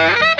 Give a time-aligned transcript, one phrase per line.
[0.00, 0.39] Thank you.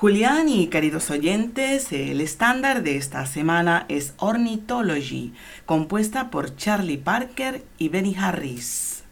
[0.00, 5.32] Julián y queridos oyentes, el estándar de esta semana es Ornithology,
[5.66, 9.02] compuesta por Charlie Parker y Benny Harris.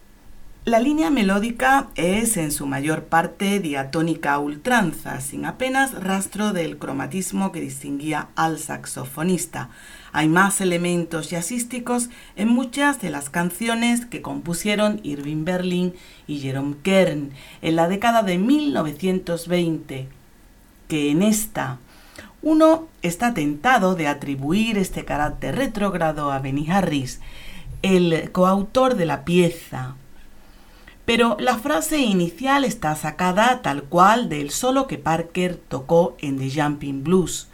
[0.64, 7.50] La línea melódica es en su mayor parte diatónica ultranza, sin apenas rastro del cromatismo
[7.50, 9.70] que distinguía al saxofonista.
[10.12, 15.94] Hay más elementos jazzísticos en muchas de las canciones que compusieron Irving Berlin
[16.28, 20.15] y Jerome Kern en la década de 1920,
[20.88, 21.78] que en esta
[22.42, 27.20] uno está tentado de atribuir este carácter retrógrado a Benny Harris,
[27.82, 29.96] el coautor de la pieza,
[31.06, 36.50] pero la frase inicial está sacada tal cual del solo que Parker tocó en The
[36.50, 37.48] Jumping Blues,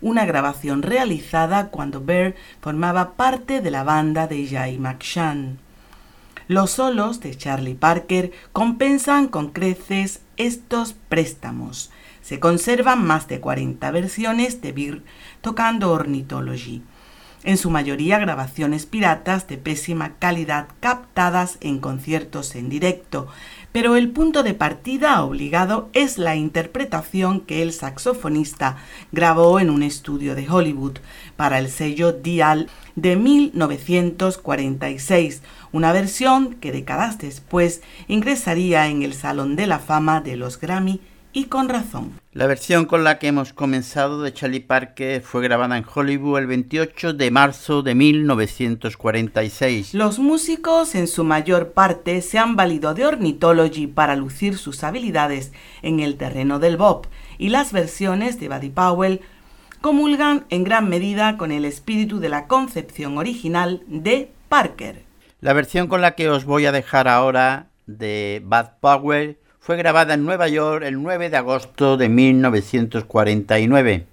[0.00, 5.58] una grabación realizada cuando Bear formaba parte de la banda de Jay McShann.
[6.48, 11.90] Los solos de Charlie Parker compensan con creces estos préstamos.
[12.26, 15.02] Se conservan más de 40 versiones de Bear
[15.42, 16.82] tocando Ornithology
[17.44, 23.28] en su mayoría grabaciones piratas de pésima calidad captadas en conciertos en directo,
[23.70, 28.78] pero el punto de partida obligado es la interpretación que el saxofonista
[29.12, 30.98] grabó en un estudio de Hollywood
[31.36, 39.54] para el sello Dial de 1946, una versión que décadas después ingresaría en el Salón
[39.54, 41.00] de la Fama de los Grammy
[41.36, 42.18] y con razón.
[42.32, 46.46] La versión con la que hemos comenzado de Charlie Parker fue grabada en Hollywood el
[46.46, 49.92] 28 de marzo de 1946.
[49.92, 55.52] Los músicos en su mayor parte se han valido de Ornithology para lucir sus habilidades
[55.82, 57.04] en el terreno del bop
[57.36, 59.20] y las versiones de Buddy Powell
[59.82, 65.02] comulgan en gran medida con el espíritu de la concepción original de Parker.
[65.42, 69.36] La versión con la que os voy a dejar ahora de Bud Powell
[69.66, 74.06] fue grabada en Nueva York el 9 de agosto de 1949.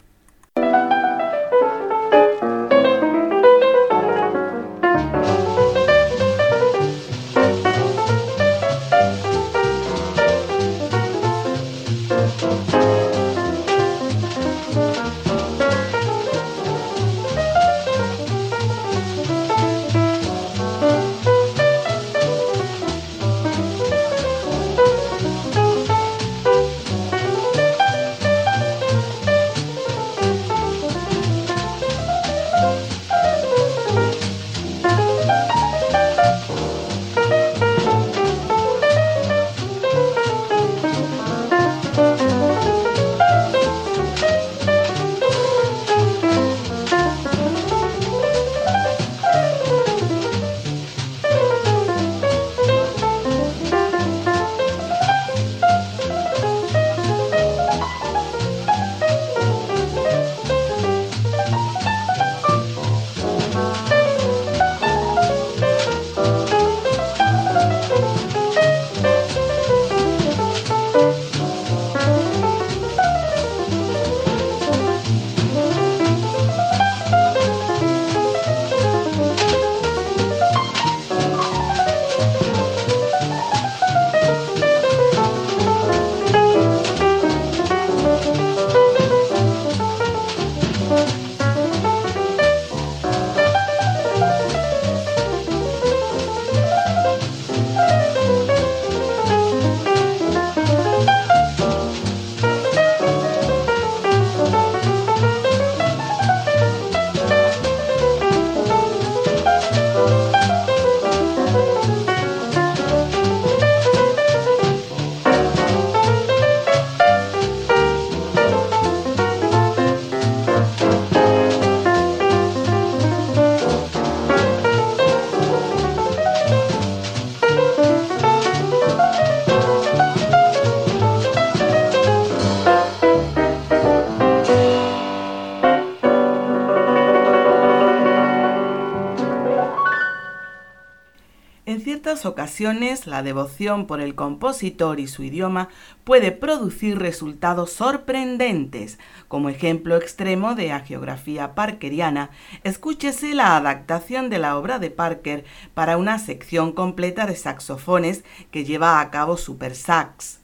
[142.53, 145.69] Ocasiones, la devoción por el compositor y su idioma
[146.03, 148.99] puede producir resultados sorprendentes.
[149.27, 152.29] Como ejemplo extremo de geografía parkeriana,
[152.63, 158.65] escúchese la adaptación de la obra de Parker para una sección completa de saxofones que
[158.65, 160.42] lleva a cabo Super Sax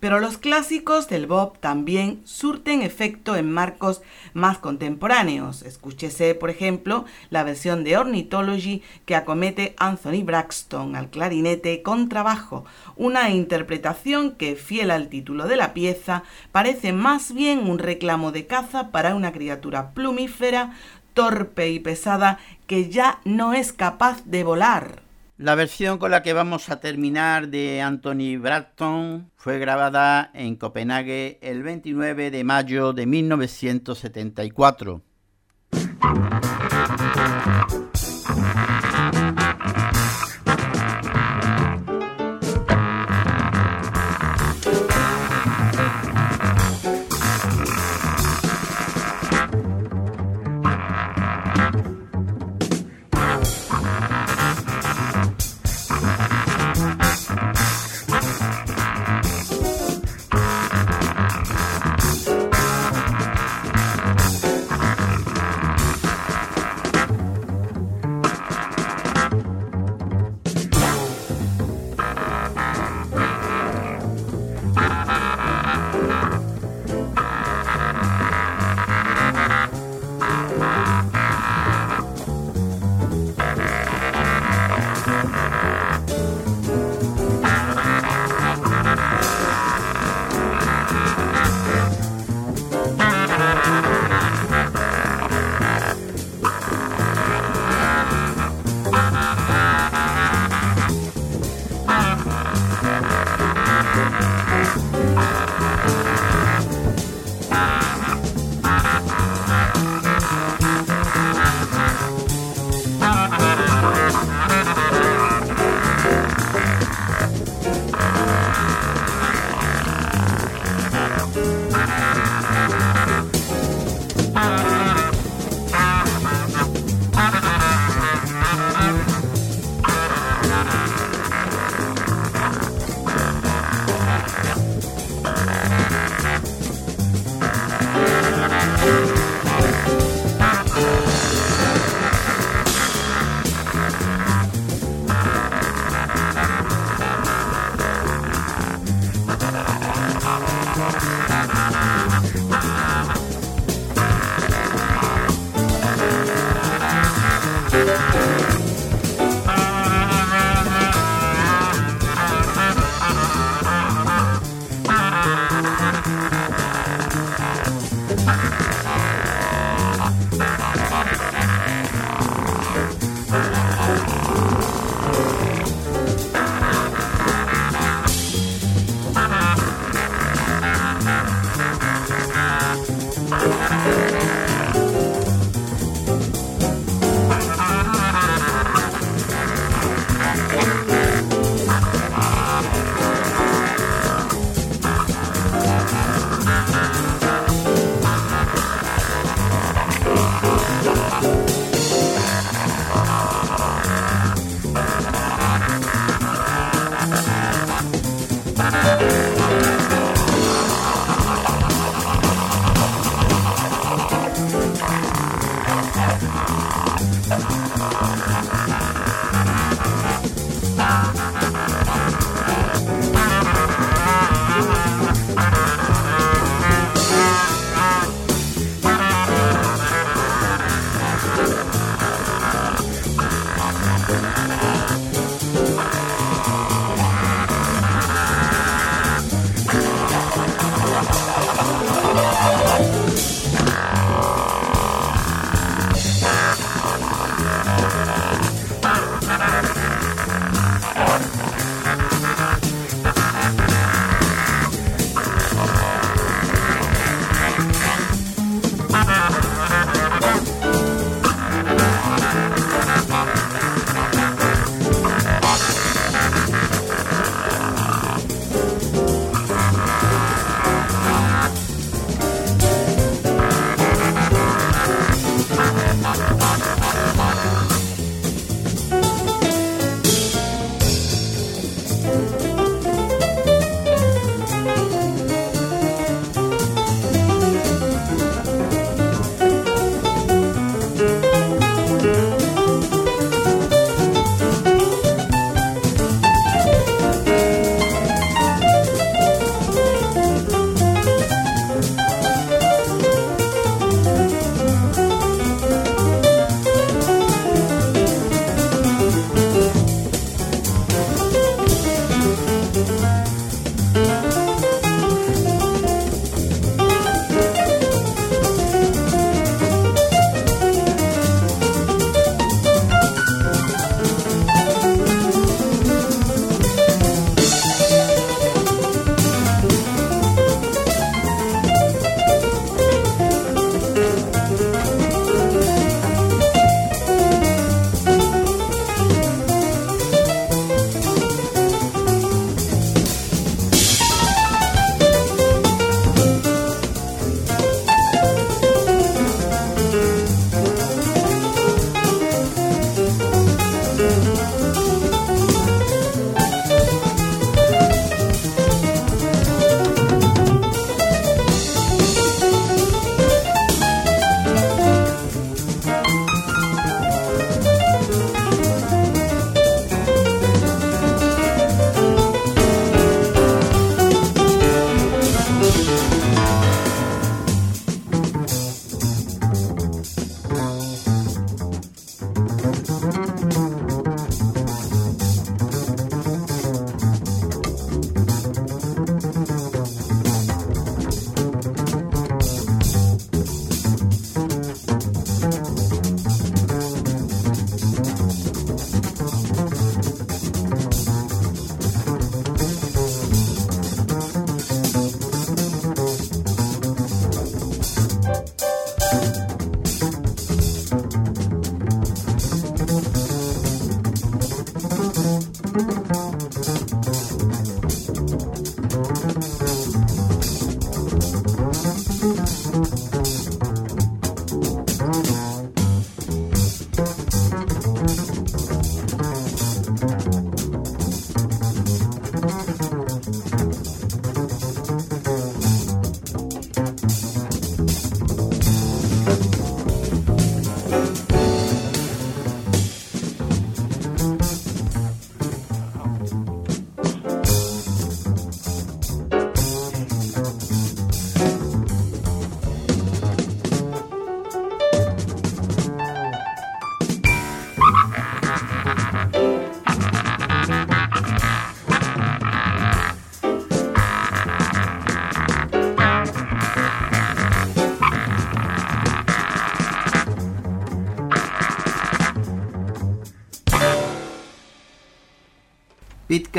[0.00, 4.02] pero los clásicos del Bob también surten efecto en marcos
[4.32, 5.62] más contemporáneos.
[5.62, 12.64] Escúchese, por ejemplo, la versión de Ornithology que acomete Anthony Braxton al clarinete con trabajo,
[12.96, 18.46] una interpretación que, fiel al título de la pieza, parece más bien un reclamo de
[18.46, 20.74] caza para una criatura plumífera,
[21.12, 25.09] torpe y pesada que ya no es capaz de volar.
[25.40, 31.38] La versión con la que vamos a terminar de Anthony Braxton fue grabada en Copenhague
[31.40, 35.00] el 29 de mayo de 1974.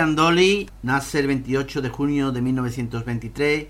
[0.01, 3.67] Candoli nace el 28 de junio de 1923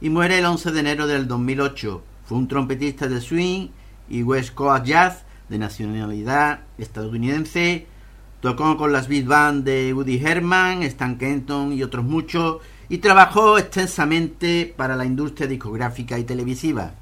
[0.00, 2.02] y muere el 11 de enero del 2008.
[2.24, 3.68] Fue un trompetista de swing
[4.08, 7.86] y West Coast Jazz de nacionalidad estadounidense.
[8.40, 13.58] Tocó con las big band de Woody Herman, Stan Kenton y otros muchos y trabajó
[13.58, 16.94] extensamente para la industria discográfica y televisiva.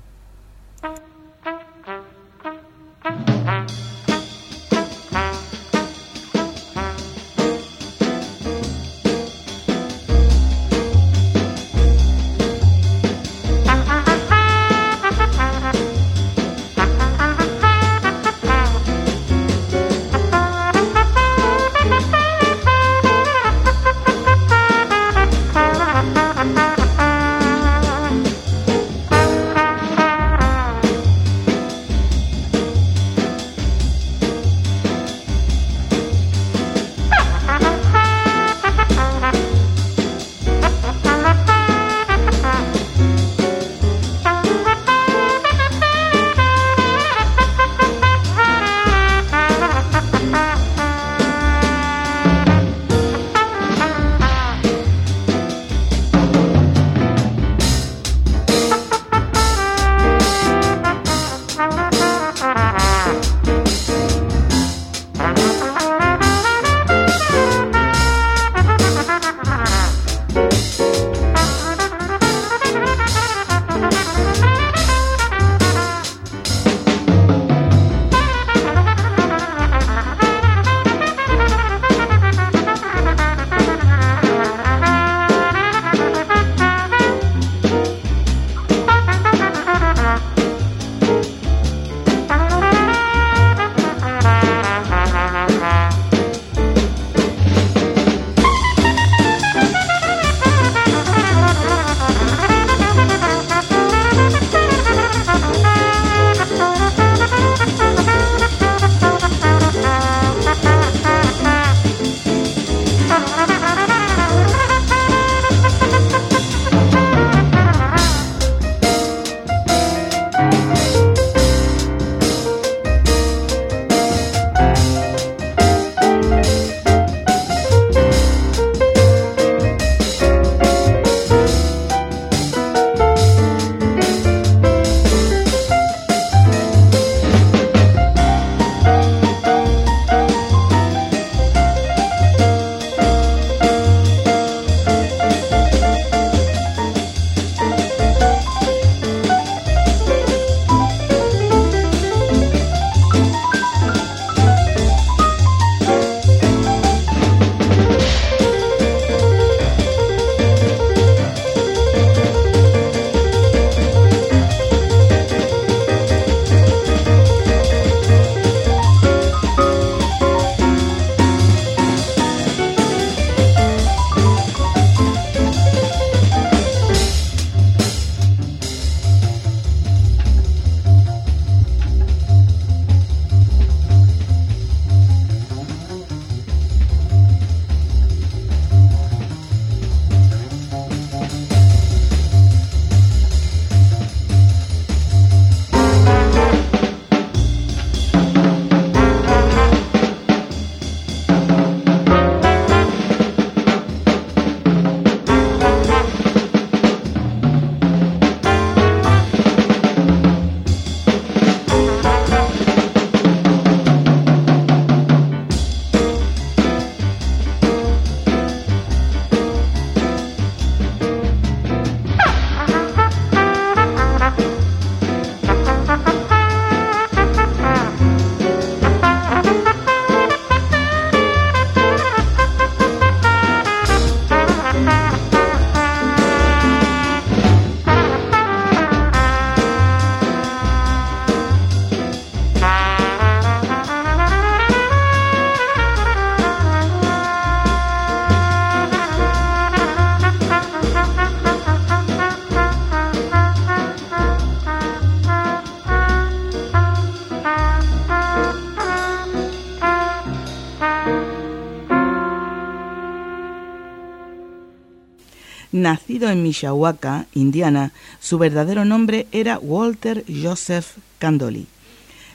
[266.25, 271.67] En Mishawaka, Indiana, su verdadero nombre era Walter Joseph Candoli.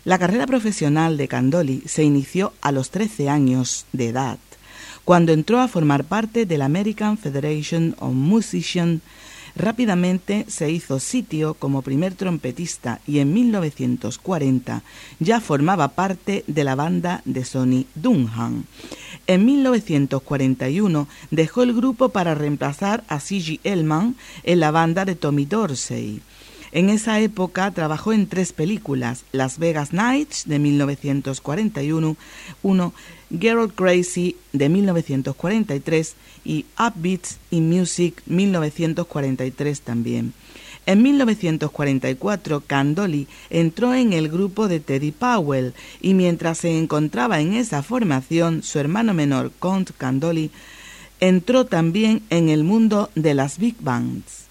[0.05, 4.37] La carrera profesional de Candoli se inició a los 13 años de edad,
[5.03, 9.01] cuando entró a formar parte de la American Federation of Musicians
[9.55, 14.83] Rápidamente se hizo sitio como primer trompetista y en 1940
[15.19, 18.63] ya formaba parte de la banda de Sonny Dunham.
[19.27, 23.59] En 1941 dejó el grupo para reemplazar a C.G.
[23.63, 26.21] Elman en la banda de Tommy Dorsey.
[26.73, 32.15] En esa época trabajó en tres películas, Las Vegas Nights de 1941,
[32.63, 32.93] uno,
[33.39, 40.33] Gerald Crazy de 1943 y Upbeats in Music 1943 también.
[40.85, 47.53] En 1944, Candoli entró en el grupo de Teddy Powell y mientras se encontraba en
[47.53, 50.49] esa formación, su hermano menor, Count Candoli,
[51.19, 54.47] entró también en el mundo de las big bands.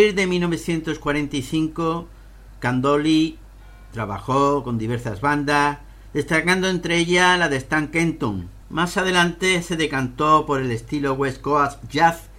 [0.00, 2.08] Partir de 1945,
[2.58, 3.38] Candoli
[3.92, 5.78] Trabajó con diversas bandas,
[6.14, 8.48] destacando entre ellas la de Stan Kenton.
[8.70, 12.30] Más adelante se decantó por el estilo West Coast Jazz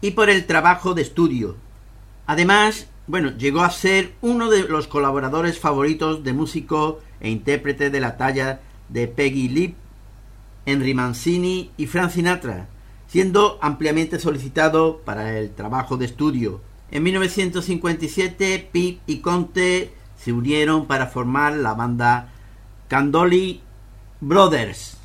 [0.00, 1.56] y por el trabajo de estudio.
[2.26, 8.00] Además, bueno, llegó a ser uno de los colaboradores favoritos de músico e intérprete de
[8.00, 9.76] la talla de Peggy Lee,
[10.66, 12.66] Henry Mancini y Frank Sinatra,
[13.06, 16.60] siendo ampliamente solicitado para el trabajo de estudio.
[16.90, 22.28] En 1957, Pete y Conte se unieron para formar la banda
[22.88, 23.60] Candoli
[24.20, 24.97] Brothers.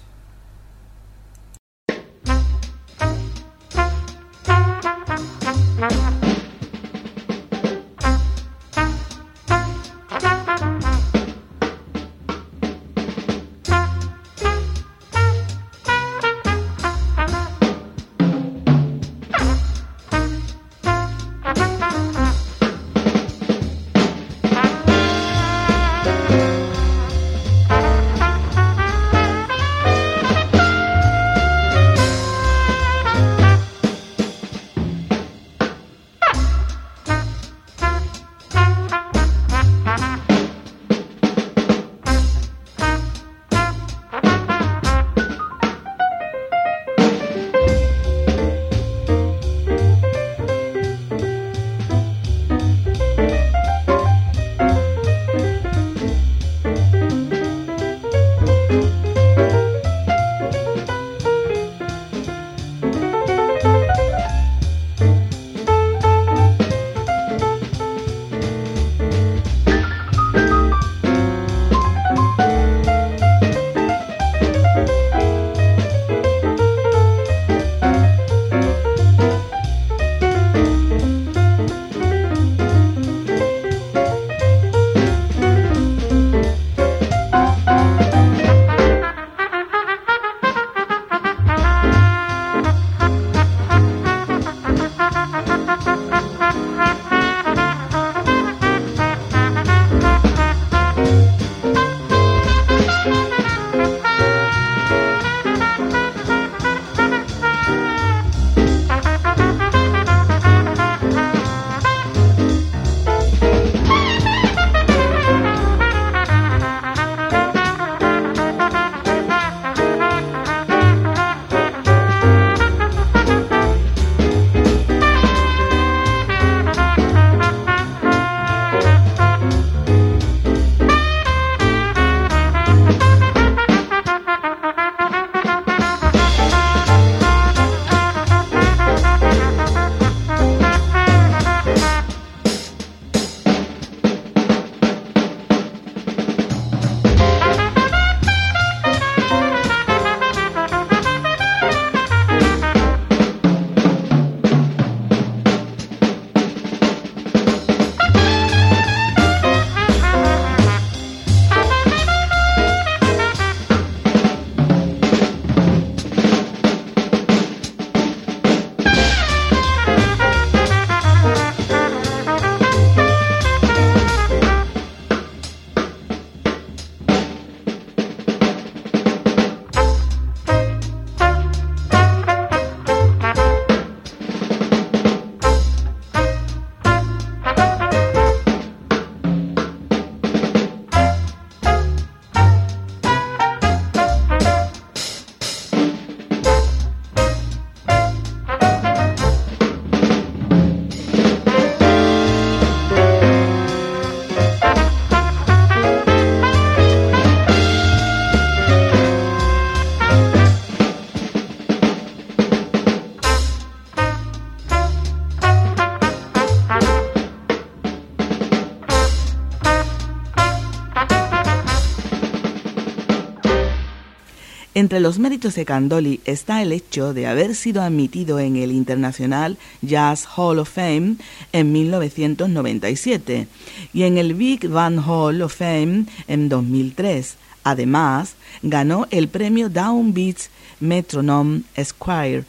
[224.84, 229.58] Entre los méritos de Candoli está el hecho de haber sido admitido en el International
[229.82, 231.15] Jazz Hall of Fame
[231.54, 233.48] en 1997
[233.93, 237.36] y en el Big Band Hall of Fame en 2003.
[237.63, 240.50] Además, ganó el premio Downbeats
[240.82, 242.43] Metronome Squire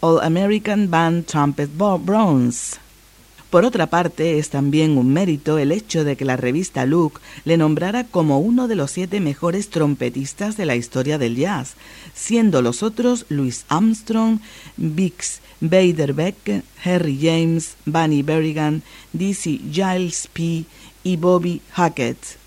[0.00, 2.78] All American Band Trumpet Bronze
[3.54, 7.56] por otra parte, es también un mérito el hecho de que la revista Look le
[7.56, 11.74] nombrara como uno de los siete mejores trompetistas de la historia del jazz,
[12.14, 14.40] siendo los otros Louis Armstrong,
[14.76, 20.66] Bix Beiderbecke, Harry James, Bunny Berrigan, Dizzy Gillespie
[21.02, 22.43] y Bobby Hackett.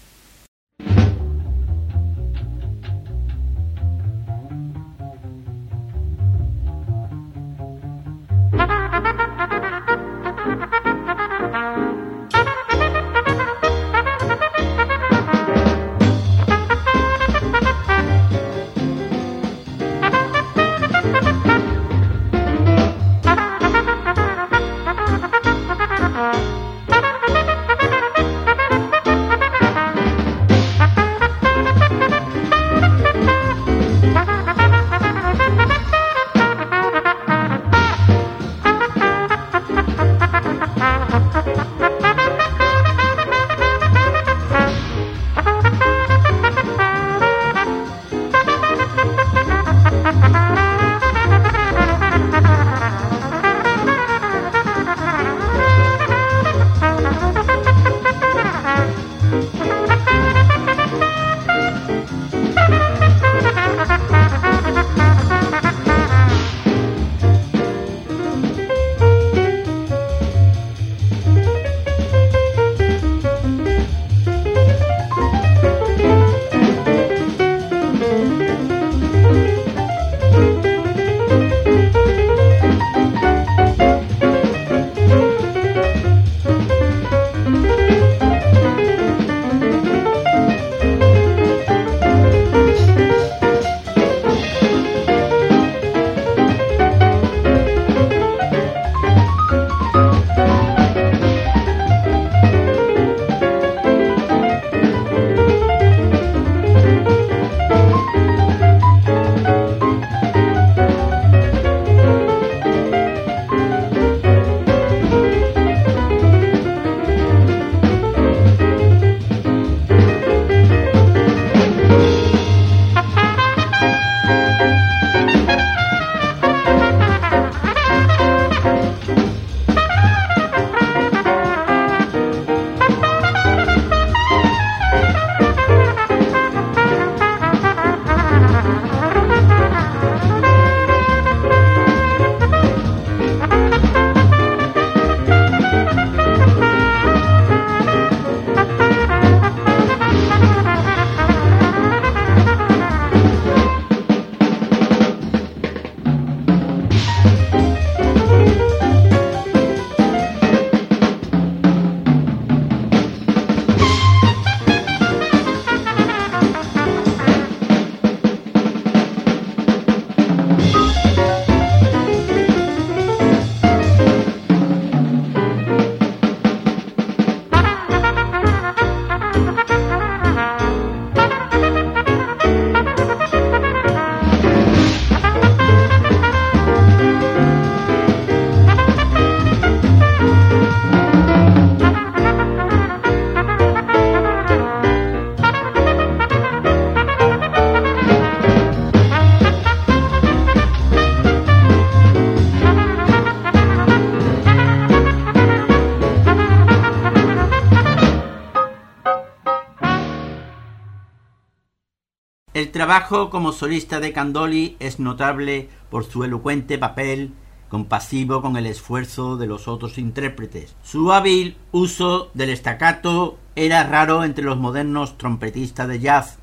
[212.78, 217.34] Trabajo como solista de Candoli es notable por su elocuente papel
[217.70, 220.76] compasivo con el esfuerzo de los otros intérpretes.
[220.84, 226.38] Su hábil uso del staccato era raro entre los modernos trompetistas de jazz.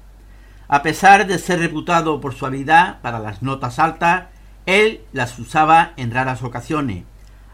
[0.66, 4.24] A pesar de ser reputado por su habilidad para las notas altas,
[4.66, 7.04] él las usaba en raras ocasiones.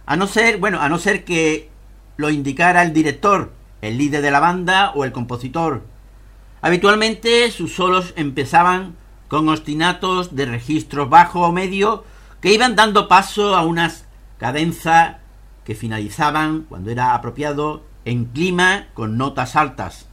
[0.07, 1.69] A no ser, bueno, a no ser que
[2.17, 3.53] lo indicara el director,
[3.83, 5.83] el líder de la banda o el compositor.
[6.63, 8.97] Habitualmente sus solos empezaban
[9.29, 12.05] con ostinatos de registros bajo o medio
[12.41, 14.07] que iban dando paso a unas
[14.39, 15.17] cadenzas
[15.65, 20.10] que finalizaban, cuando era apropiado, en clima con notas altas.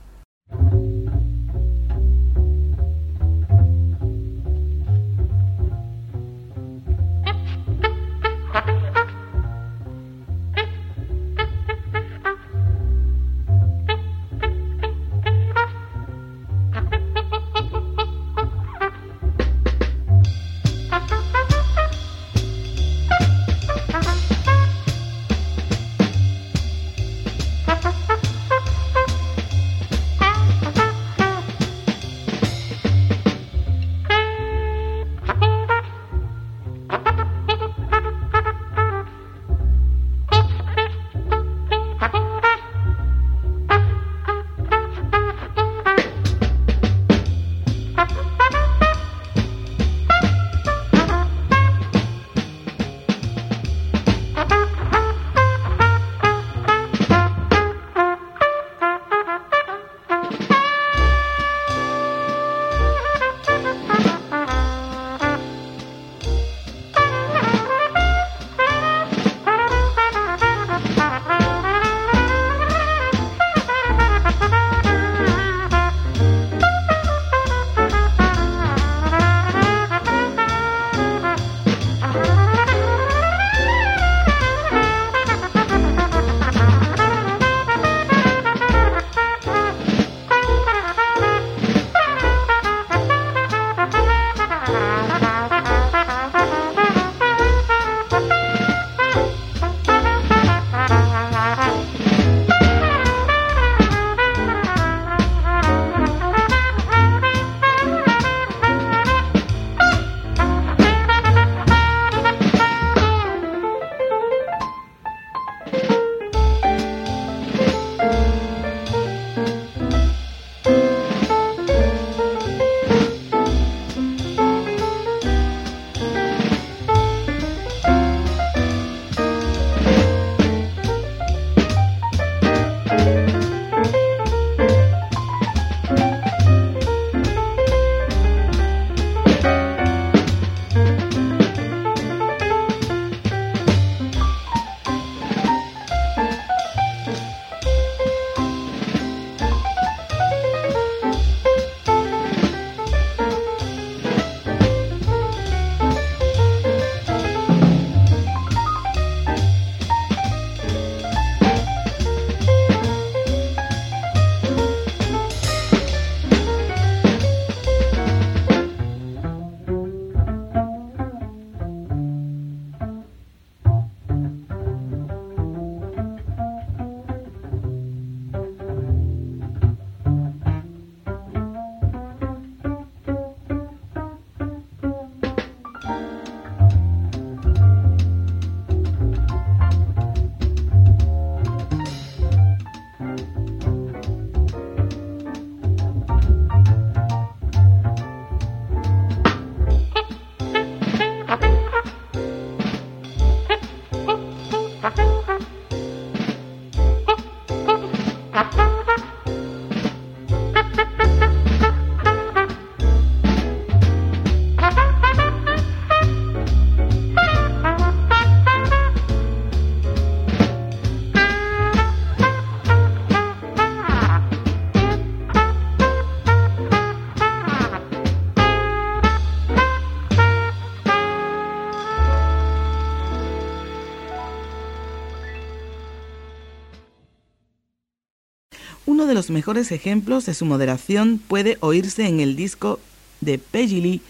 [239.18, 242.80] Los mejores ejemplos de su moderación puede oírse en el disco
[243.20, 244.02] de Peggy Lee,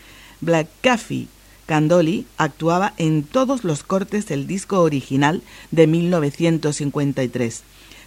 [0.42, 1.30] Black Coffee.
[1.66, 7.64] Candoli actuaba en todos los cortes del disco original de 1953.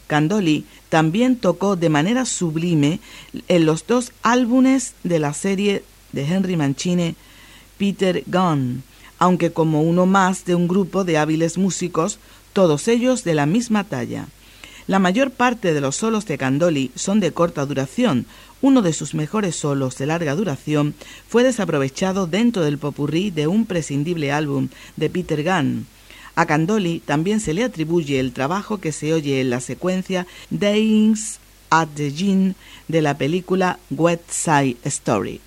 [0.08, 3.00] Candoli también tocó de manera sublime
[3.48, 5.82] en los dos álbumes de la serie
[6.12, 7.14] de Henry Mancini,
[7.78, 8.82] Peter Gunn,
[9.18, 12.18] aunque como uno más de un grupo de hábiles músicos,
[12.52, 14.28] todos ellos de la misma talla.
[14.90, 18.26] La mayor parte de los solos de Candoli son de corta duración.
[18.60, 20.94] Uno de sus mejores solos de larga duración
[21.28, 25.86] fue desaprovechado dentro del popurrí de un prescindible álbum de Peter Gunn.
[26.34, 31.38] A Candoli también se le atribuye el trabajo que se oye en la secuencia Days
[31.70, 32.56] at the Gin
[32.88, 35.40] de la película Wet Side Story.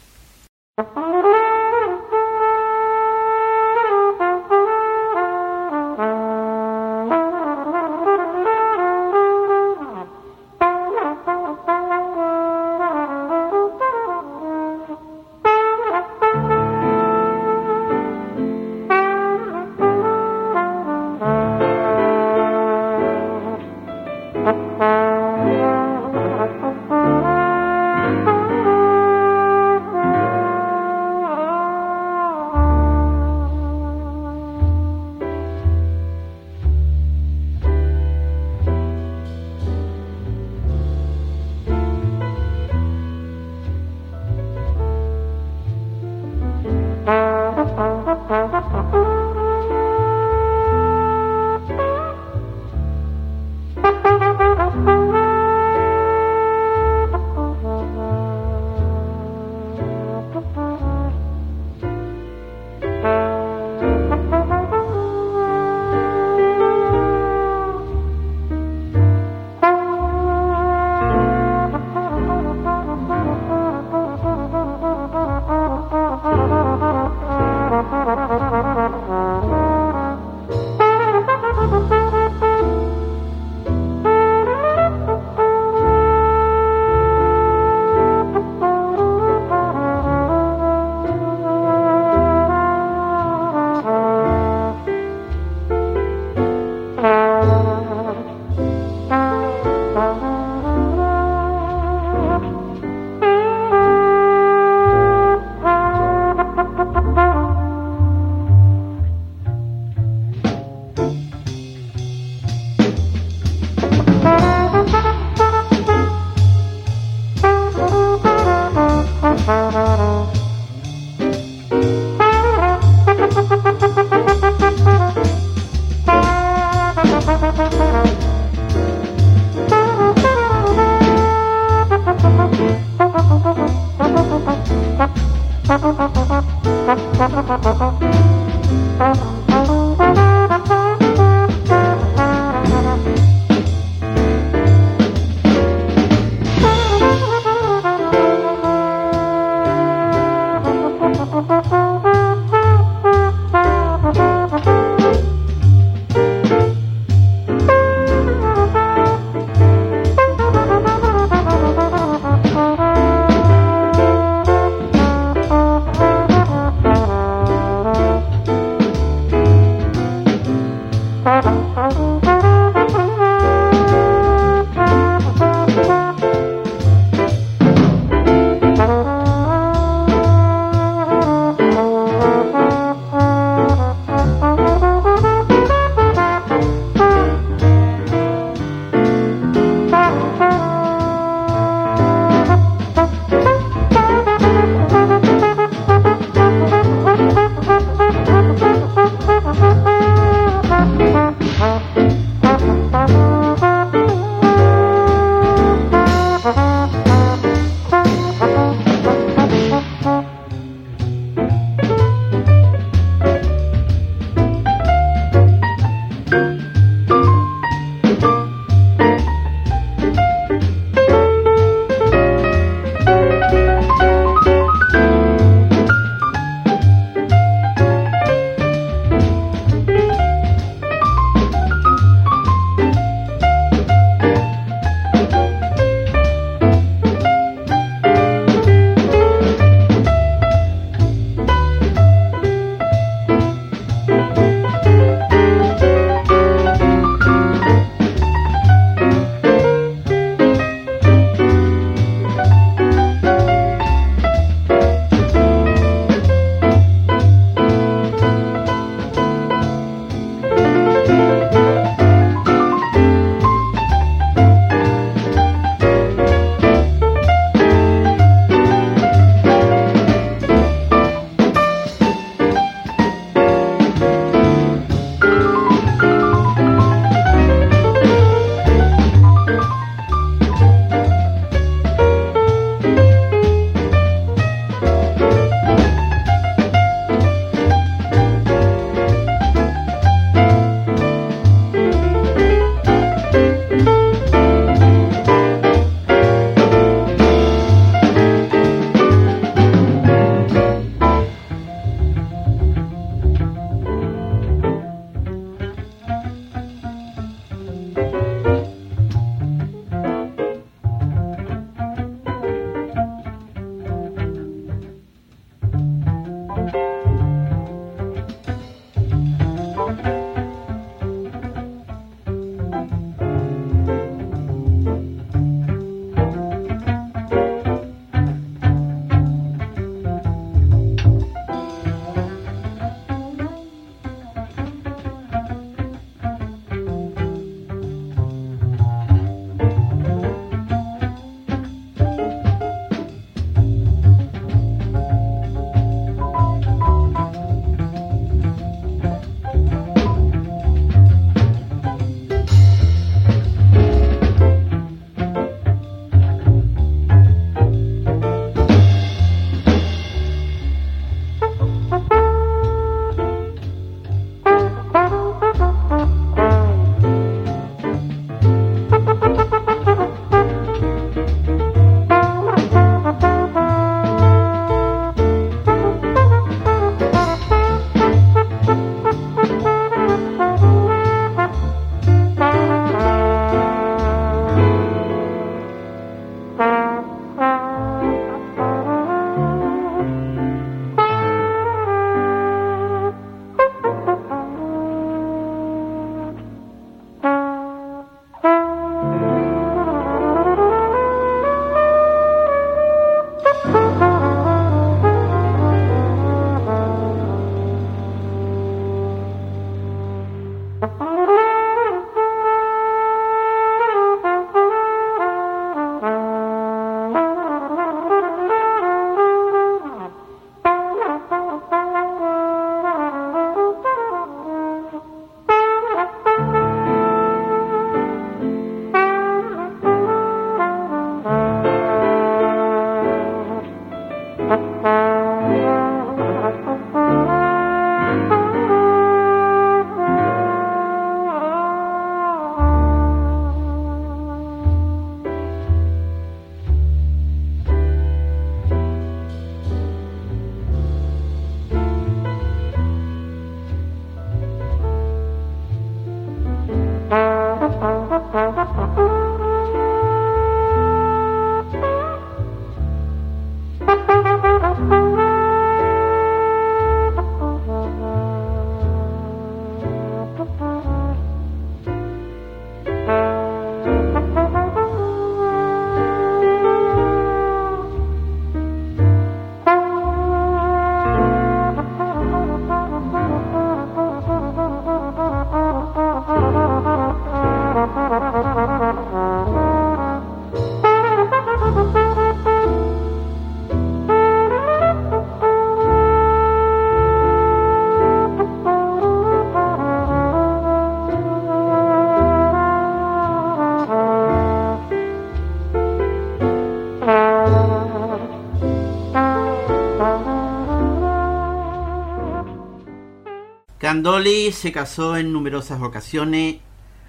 [514.01, 516.55] Dolly se casó en numerosas ocasiones,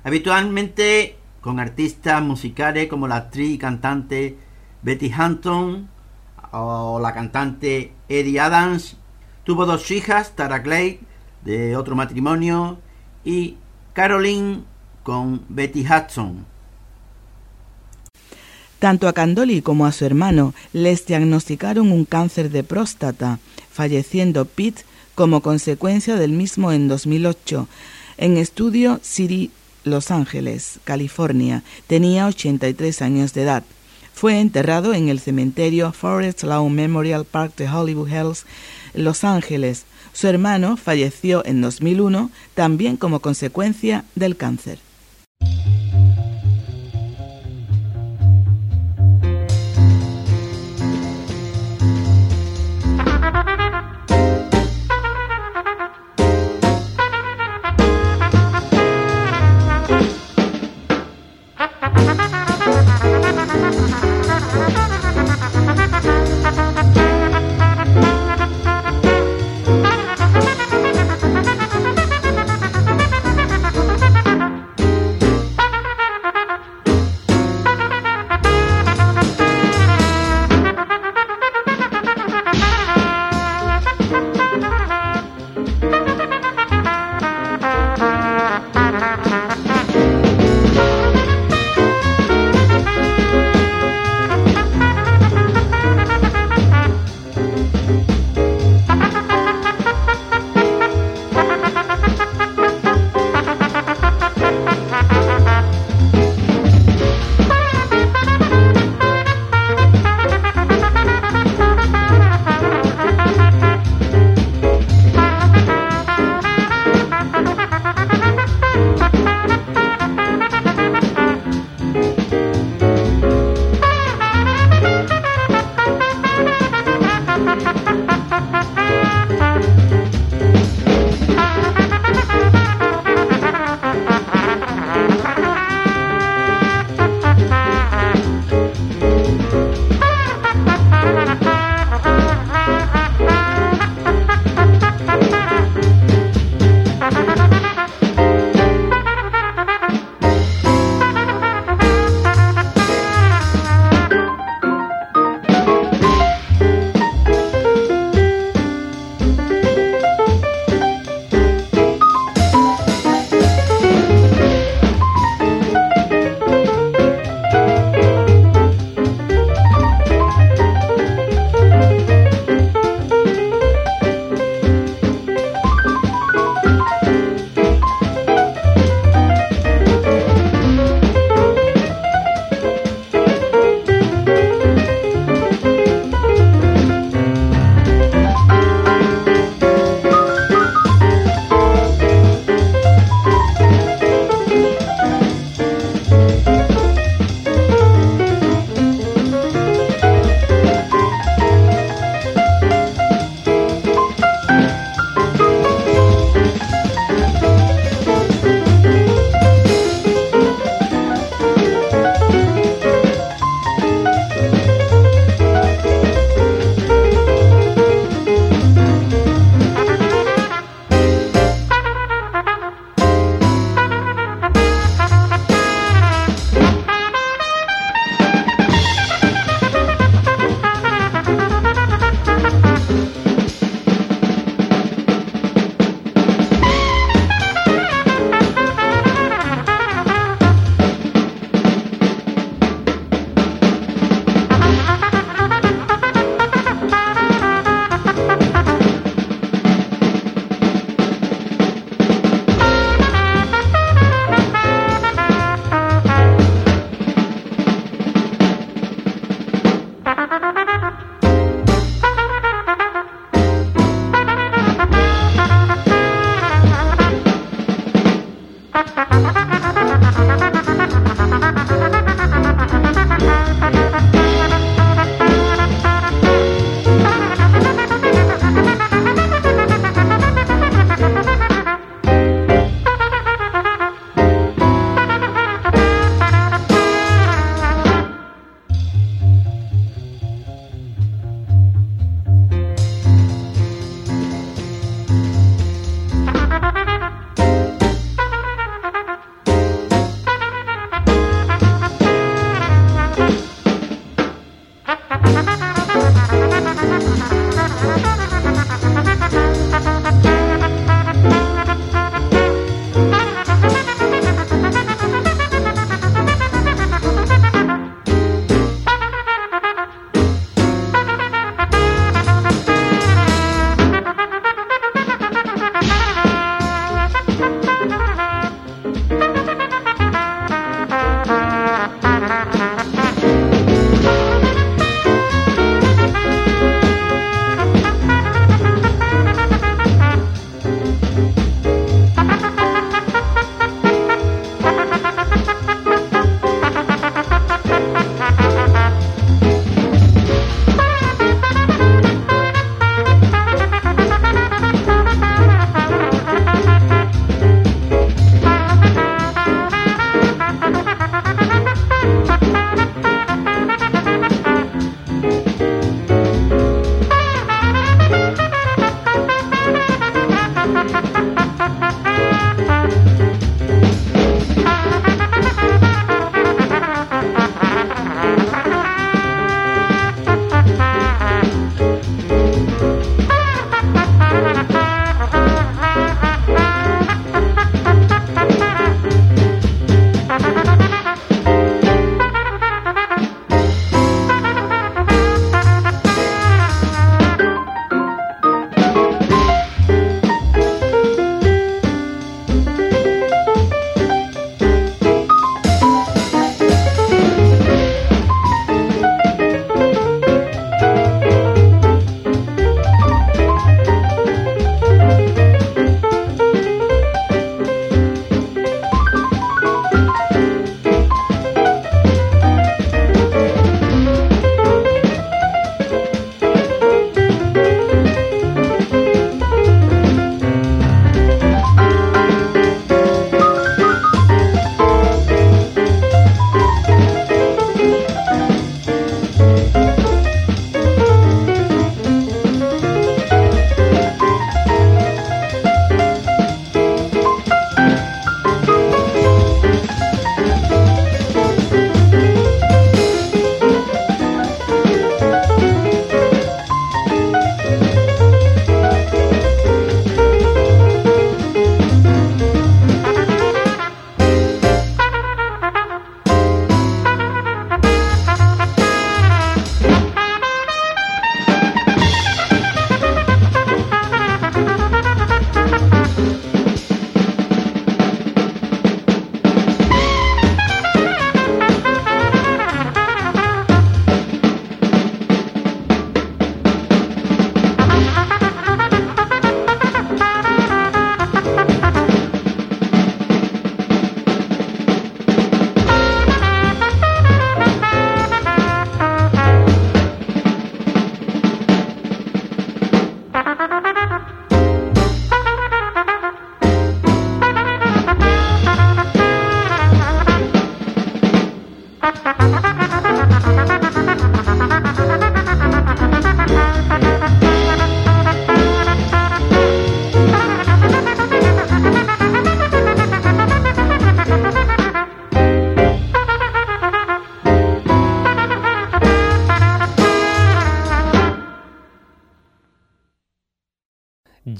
[0.03, 4.37] habitualmente con artistas musicales como la actriz y cantante
[4.83, 5.89] Betty Hampton
[6.53, 8.97] o la cantante Eddie Adams.
[9.45, 11.01] Tuvo dos hijas, Tara Clay,
[11.43, 12.79] de otro matrimonio,
[13.25, 13.57] y
[13.93, 14.65] Caroline
[15.03, 16.45] con Betty Hudson.
[18.79, 23.39] Tanto a Candoli como a su hermano les diagnosticaron un cáncer de próstata,
[23.71, 24.85] falleciendo Pete
[25.15, 27.69] como consecuencia del mismo en 2008.
[28.17, 29.51] En estudio City,
[29.85, 33.65] Los Ángeles, California, tenía 83 años de edad.
[34.13, 38.45] Fue enterrado en el cementerio Forest Lawn Memorial Park de Hollywood Hills,
[38.95, 39.85] Los Ángeles.
[40.13, 44.79] Su hermano falleció en 2001 también como consecuencia del cáncer.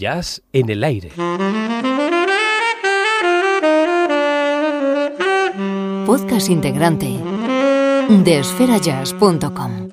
[0.05, 1.13] Jazz en el aire.
[6.05, 9.89] Podcast integrante de esferajazz.com.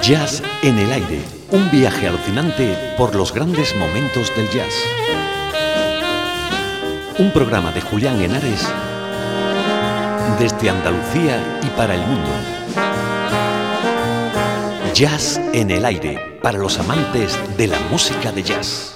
[0.00, 1.20] Jazz en el aire,
[1.50, 4.74] un viaje alucinante por los grandes momentos del jazz.
[7.18, 8.66] Un programa de Julián Henares
[10.38, 12.30] desde Andalucía y para el mundo.
[14.94, 18.94] Jazz en el aire, para los amantes de la música de jazz.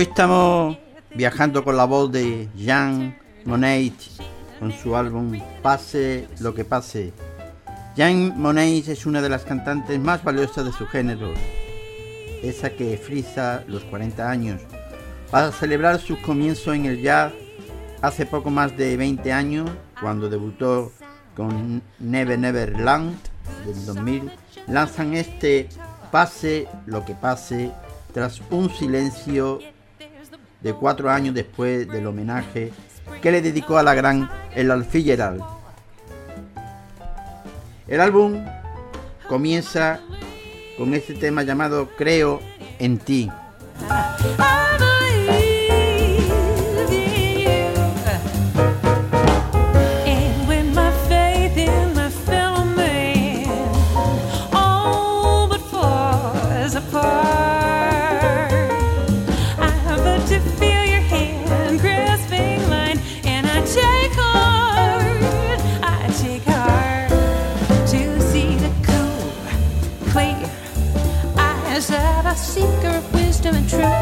[0.00, 0.78] Hoy estamos
[1.14, 3.92] viajando con la voz de Jean Monnet
[4.58, 7.12] con su álbum Pase lo que pase.
[7.94, 11.34] Jean Monnet es una de las cantantes más valiosas de su género,
[12.42, 14.62] esa que frisa los 40 años.
[15.30, 17.34] Para celebrar sus comienzos en el jazz
[18.00, 19.70] hace poco más de 20 años,
[20.00, 20.92] cuando debutó
[21.36, 23.18] con Never Never Land
[23.66, 24.32] del 2000,
[24.66, 25.68] lanzan este
[26.10, 27.70] Pase lo que pase
[28.14, 29.60] tras un silencio
[30.62, 32.72] de cuatro años después del homenaje
[33.22, 35.42] que le dedicó a la gran El Fitzgerald.
[37.86, 38.44] El álbum
[39.28, 40.00] comienza
[40.78, 42.40] con este tema llamado Creo
[42.78, 43.30] en ti.
[73.54, 73.99] And truth.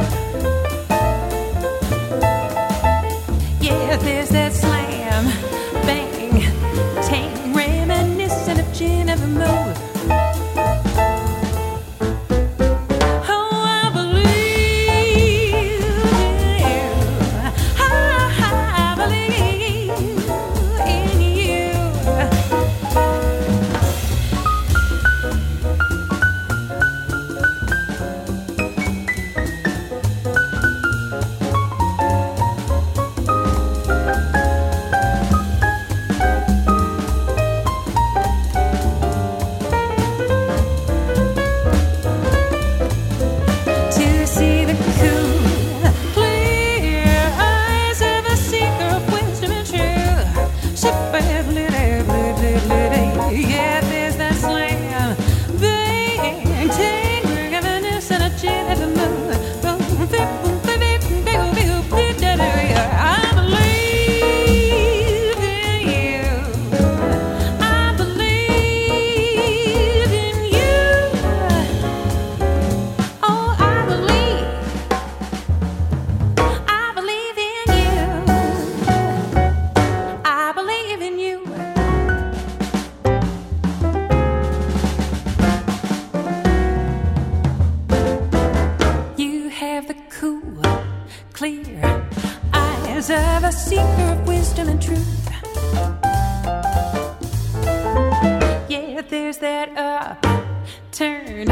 [100.93, 101.47] Turn,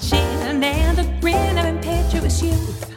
[0.00, 2.89] chin, and a grin of impetuous youth.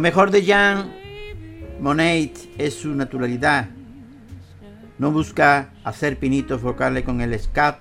[0.00, 0.90] Lo mejor de Jean
[1.78, 3.68] Monnet es su naturalidad.
[4.98, 7.80] No busca hacer pinitos vocales con el scat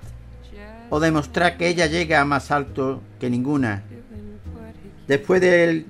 [0.90, 3.84] o demostrar que ella llega más alto que ninguna.
[5.08, 5.86] Después del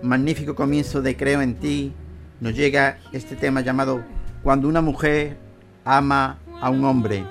[0.00, 1.92] magnífico comienzo de Creo en ti,
[2.38, 4.04] nos llega este tema llamado
[4.44, 5.36] Cuando una mujer
[5.84, 7.24] ama a un hombre.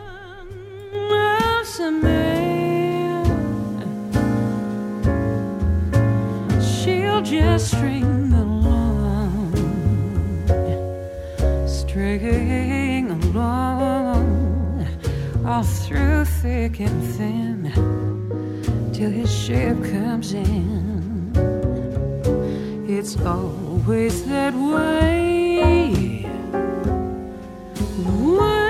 [12.34, 14.88] String along,
[15.45, 17.71] all through thick and thin,
[18.91, 21.31] till his ship comes in.
[22.88, 26.23] It's always that way.
[28.03, 28.62] Why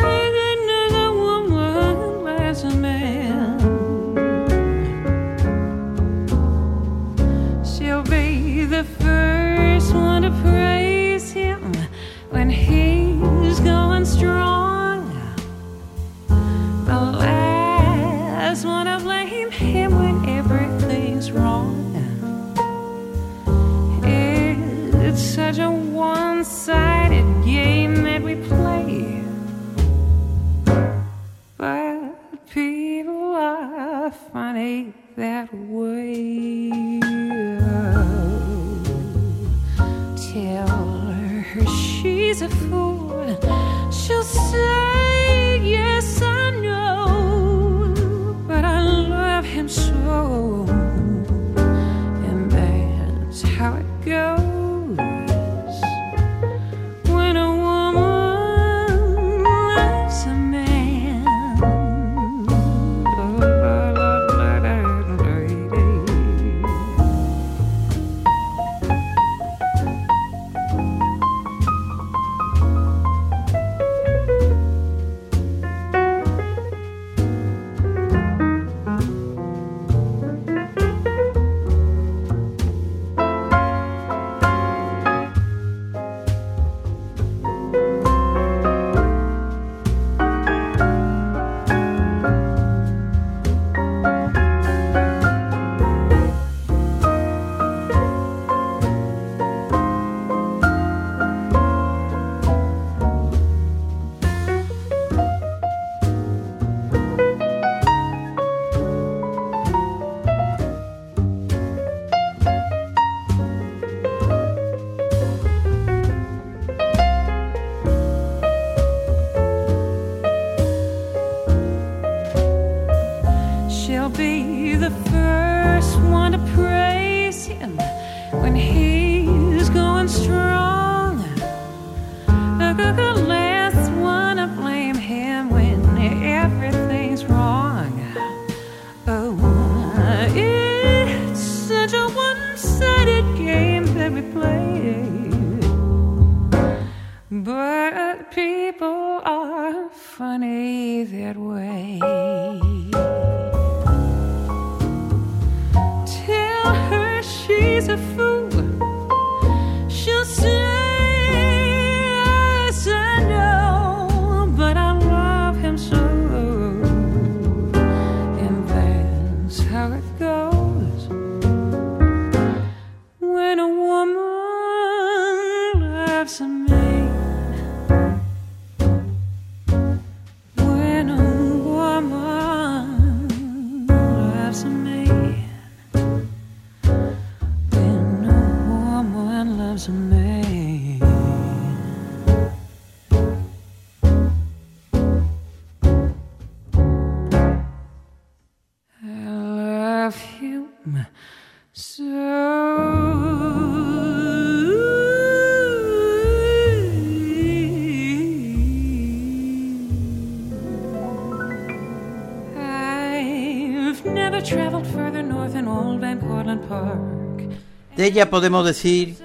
[217.96, 219.16] De ella podemos decir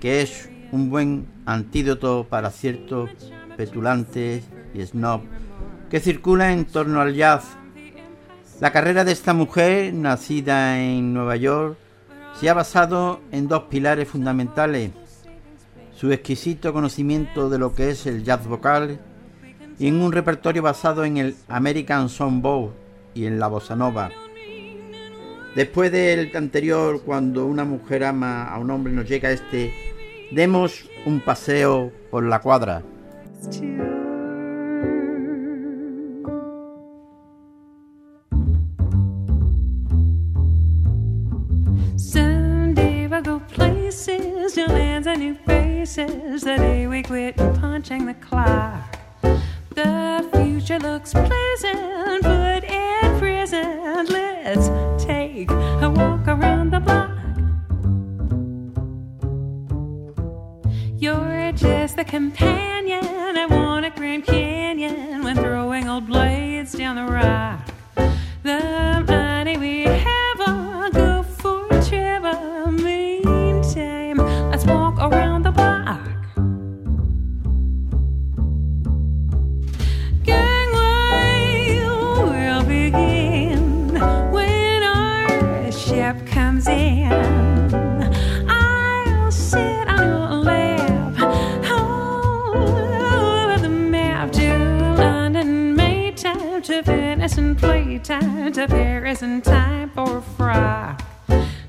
[0.00, 3.10] que es un buen antídoto para ciertos
[3.56, 5.20] petulantes y snob
[5.90, 7.44] que circulan en torno al jazz.
[8.60, 11.76] La carrera de esta mujer, nacida en Nueva York,
[12.40, 14.90] se ha basado en dos pilares fundamentales.
[15.94, 18.98] Su exquisito conocimiento de lo que es el jazz vocal
[19.78, 22.83] y en un repertorio basado en el American Songbook
[23.14, 24.10] y en la bossa nova.
[25.54, 29.72] Después del anterior, cuando una mujer ama a un hombre, nos llega este,
[30.32, 32.82] demos un paseo por la cuadra.
[43.48, 46.42] Places, new lands and new faces.
[46.42, 48.98] The day we quit punching the clock.
[49.74, 52.53] The future looks pleasant, but
[53.24, 54.68] present, let's
[55.02, 57.10] take a walk around the block.
[60.98, 67.10] You're just the companion I want at Grand Canyon when throwing old blades down the
[67.10, 67.66] rock.
[68.42, 69.83] The money we
[97.98, 101.00] playtime to Paris and time for a frock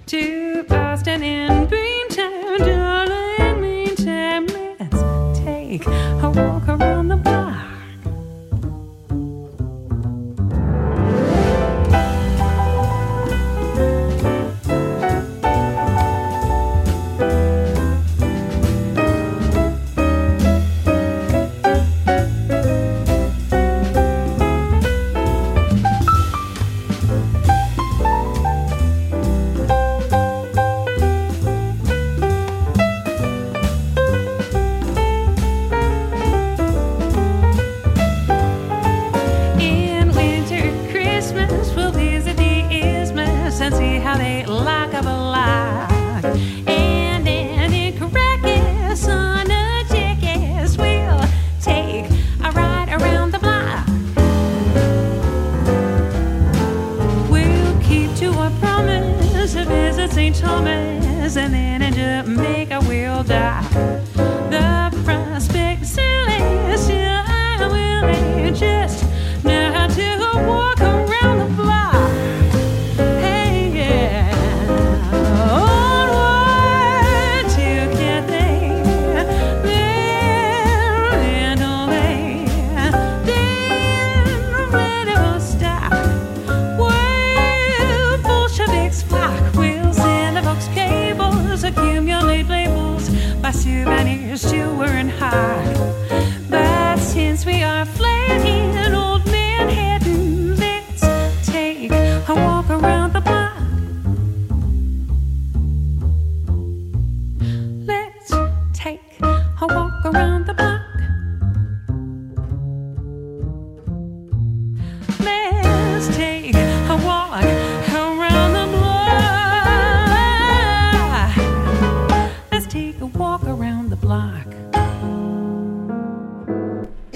[0.08, 1.95] to Boston in Beantown,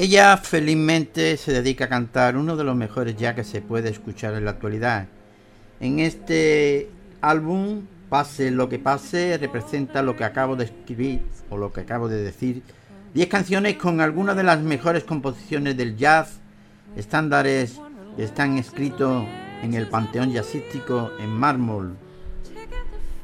[0.10, 4.34] Ella felizmente se dedica a cantar uno de los mejores ya que se puede escuchar
[4.34, 5.06] en la actualidad.
[5.80, 6.90] En este
[7.22, 11.22] álbum, pase lo que pase, representa lo que acabo de escribir
[11.52, 12.64] o lo que acabo de decir.
[13.14, 16.40] Diez canciones con algunas de las mejores composiciones del jazz,
[16.96, 17.80] estándares
[18.16, 19.28] que están escritos
[19.62, 21.96] en el panteón jazzístico en mármol.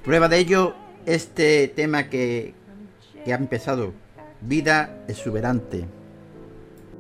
[0.03, 0.76] Prueba de ello
[1.07, 2.53] este tema que,
[3.26, 3.91] que ha empezado,
[4.40, 5.88] Vida exuberante.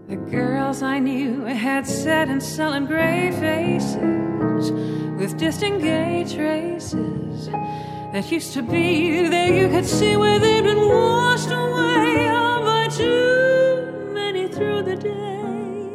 [0.07, 4.71] The girls I knew had set and sullen gray faces
[5.17, 9.51] with distant gay traces that used to be there.
[9.51, 12.29] You could see where they'd been washed away
[12.63, 15.89] by too many through the day.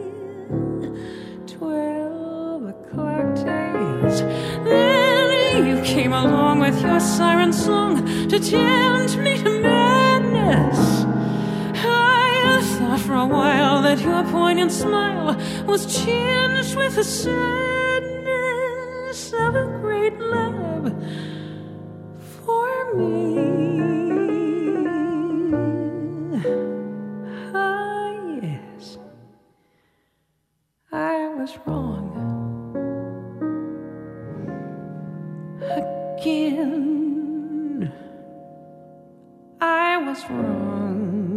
[1.47, 4.23] Twelve o'clock tales.
[4.65, 11.07] Then you came along with your siren song to tempt me to madness.
[12.81, 15.37] For a while that your poignant smile
[15.67, 17.33] was tinged with the sadness
[19.33, 20.93] of a great love
[22.45, 23.39] for me.
[27.55, 28.13] Ah,
[28.43, 28.99] yes,
[30.93, 32.13] I was wrong
[36.19, 37.93] again.
[39.61, 41.30] I was wrong.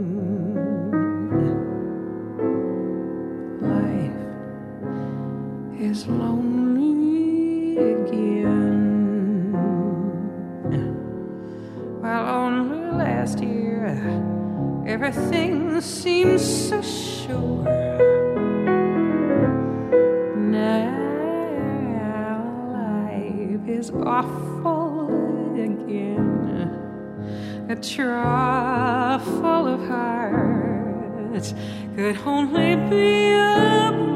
[5.83, 9.51] Is lonely again.
[12.01, 13.85] Well, only last year
[14.87, 17.65] everything seemed so sure.
[20.37, 20.87] Now
[22.71, 25.09] life is awful
[25.53, 26.71] again.
[27.69, 31.53] A trough full of hearts
[31.95, 34.12] could only be a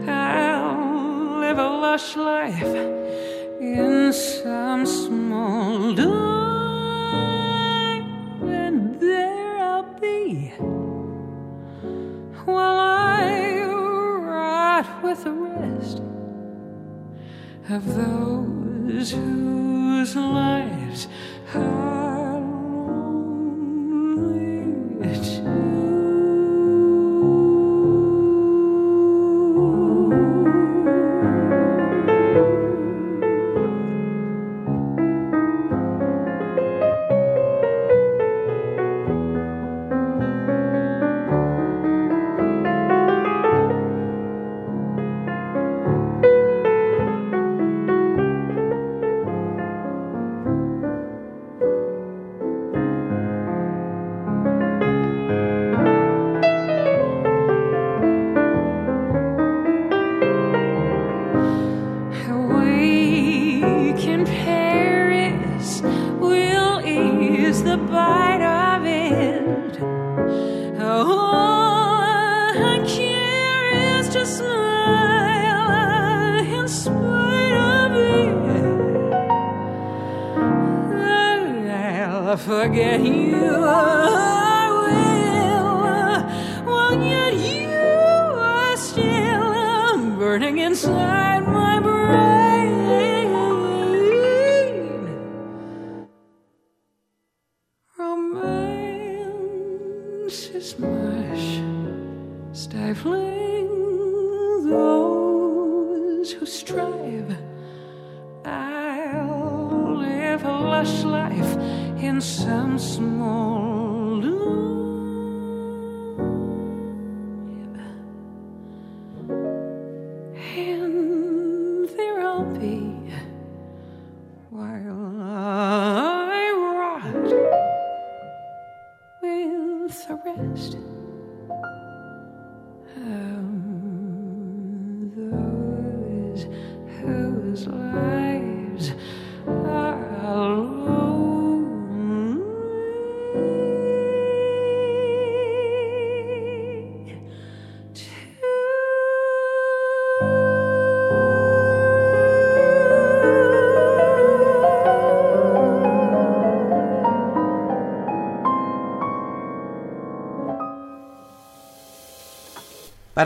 [0.08, 2.76] I'll live a lush life
[3.62, 6.10] in some small dive,
[8.60, 10.52] and there I'll be
[12.52, 16.02] while I rot with the rest
[17.70, 21.08] of those whose lives
[21.56, 22.31] are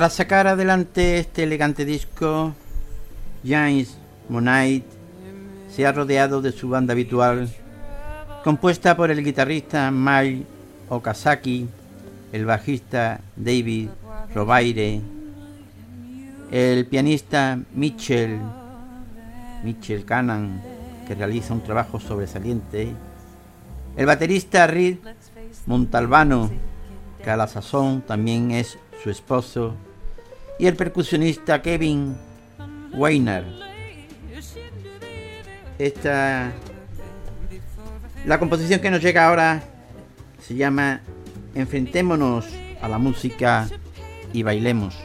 [0.05, 2.53] Para sacar adelante este elegante disco,
[3.43, 3.97] James
[4.29, 4.85] Monait
[5.67, 7.49] se ha rodeado de su banda habitual,
[8.43, 10.45] compuesta por el guitarrista Mai
[10.89, 11.67] Okazaki,
[12.31, 13.89] el bajista David
[14.35, 15.01] Robaire,
[16.51, 18.39] el pianista Mitchell,
[19.63, 20.61] Mitchell Cannon,
[21.07, 22.93] que realiza un trabajo sobresaliente,
[23.97, 24.99] el baterista Reed
[25.65, 26.51] Montalbano,
[27.23, 29.73] que a la sazón también es su esposo,
[30.59, 32.15] y el percusionista Kevin
[32.93, 33.43] Weiner.
[35.77, 36.51] Esta
[38.25, 39.61] la composición que nos llega ahora
[40.41, 41.01] se llama
[41.53, 42.45] Enfrentémonos
[42.81, 43.67] a la música
[44.33, 44.95] y bailemos.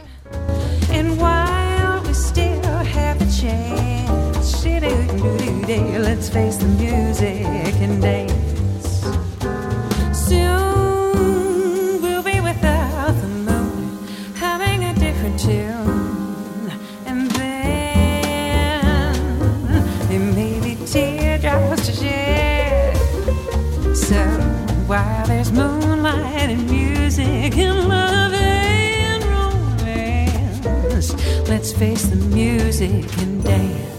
[31.81, 33.90] Face the music and dance.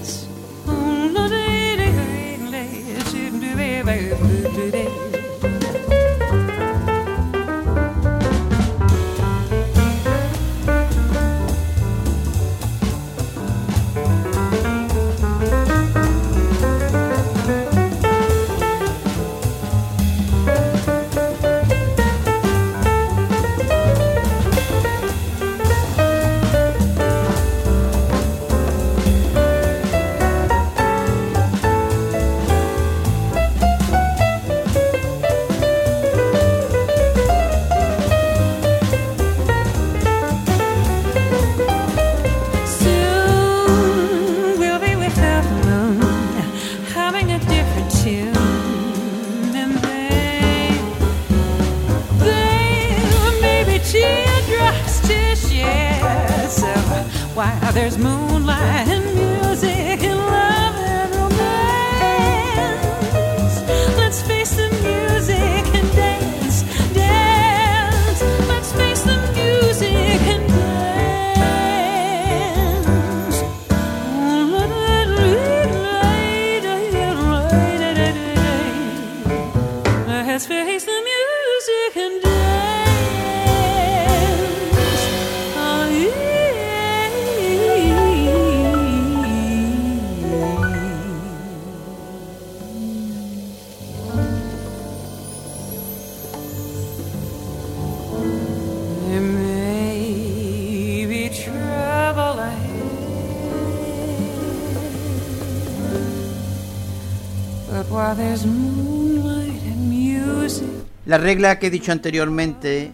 [111.22, 112.92] Regla que he dicho anteriormente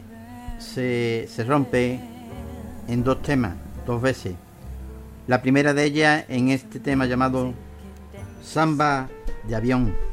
[0.58, 1.98] se, se rompe
[2.86, 3.54] en dos temas,
[3.86, 4.34] dos veces.
[5.26, 7.52] La primera de ellas en este tema llamado
[8.42, 9.08] Samba
[9.46, 10.07] de avión.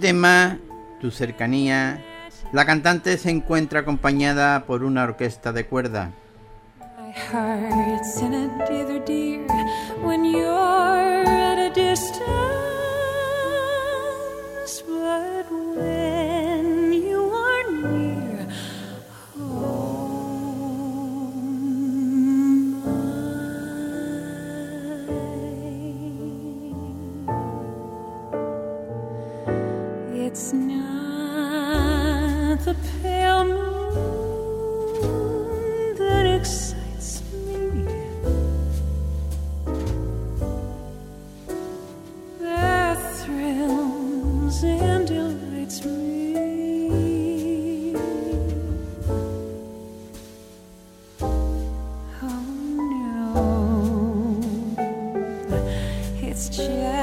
[0.00, 0.58] tema,
[1.00, 2.02] Tu cercanía,
[2.52, 6.10] la cantante se encuentra acompañada por una orquesta de cuerda.
[56.50, 56.99] 却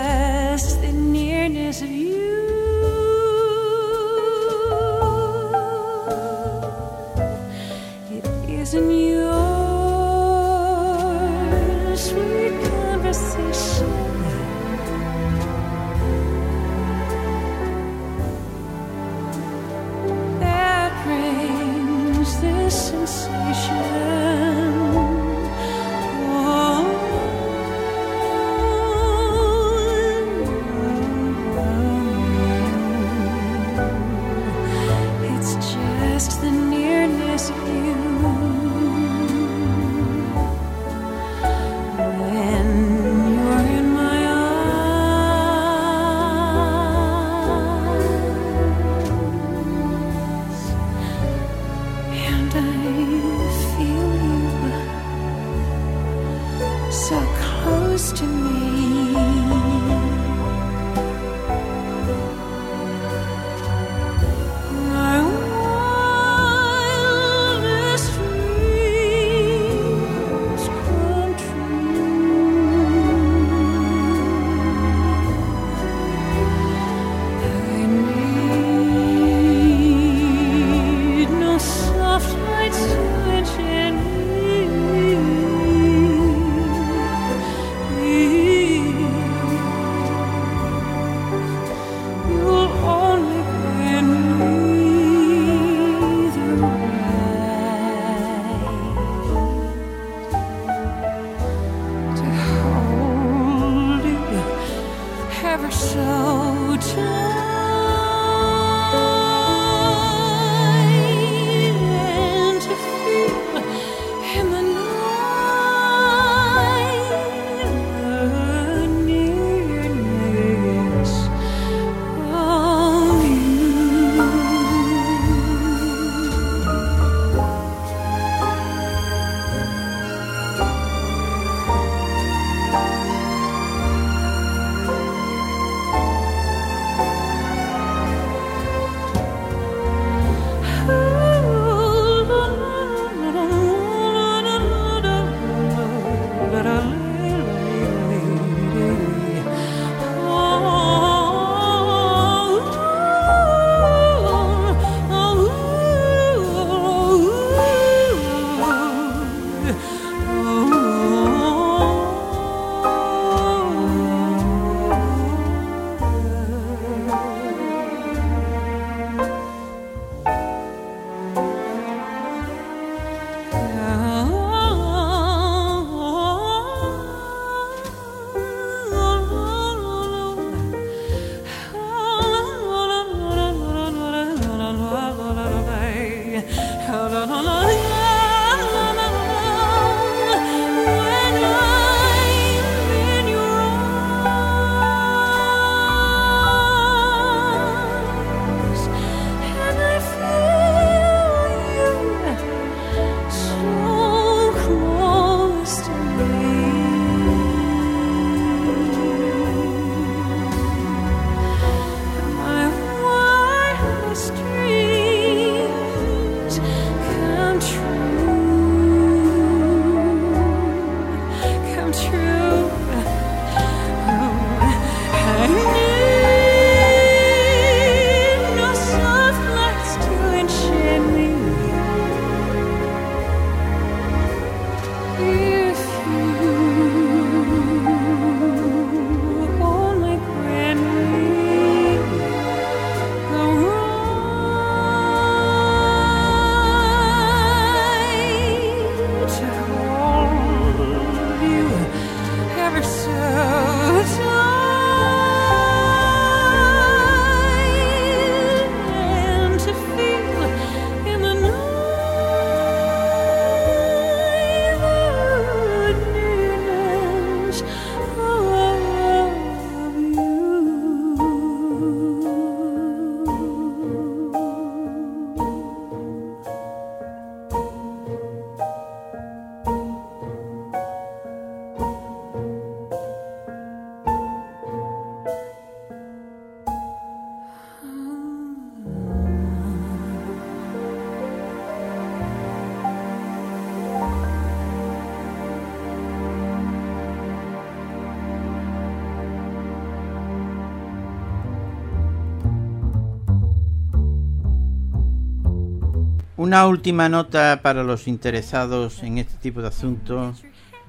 [306.57, 310.41] Una última nota para los interesados en este tipo de asuntos.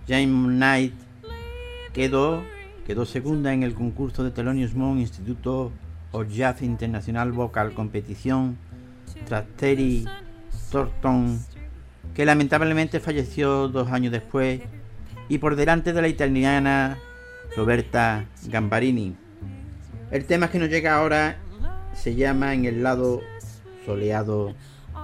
[0.09, 0.95] James Knight
[1.93, 2.43] quedó,
[2.87, 5.71] quedó segunda en el concurso de Thelonious Monk Instituto
[6.13, 8.57] of Jazz Internacional Vocal Competición
[9.27, 10.07] tras Terry
[10.73, 11.39] Thornton,
[12.15, 14.63] que lamentablemente falleció dos años después,
[15.29, 16.97] y por delante de la italiana
[17.55, 19.17] Roberta Gambarini.
[20.11, 21.37] El tema que nos llega ahora
[21.93, 23.21] se llama En el lado
[23.85, 24.55] soleado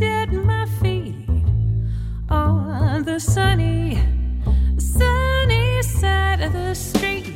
[0.00, 1.14] At my feet
[2.28, 3.98] on the sunny,
[4.78, 7.34] sunny side of the street.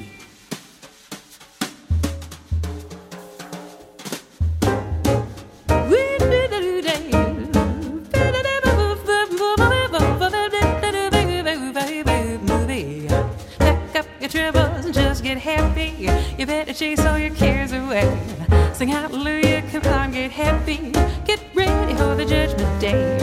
[14.18, 16.10] Your troubles and just get happy.
[16.36, 18.35] You better chase all your cares away.
[18.72, 20.92] Sing hallelujah, come on, get happy.
[21.24, 23.18] Get ready for the judgment day.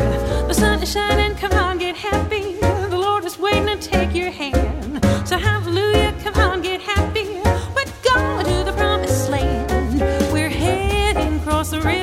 [0.48, 2.56] The sun is shining, come on, get happy.
[2.90, 5.04] The Lord is waiting to take your hand.
[5.28, 7.26] So hallelujah, come on, get happy.
[7.76, 10.02] We're going to the promised land.
[10.34, 12.03] We're heading across the river.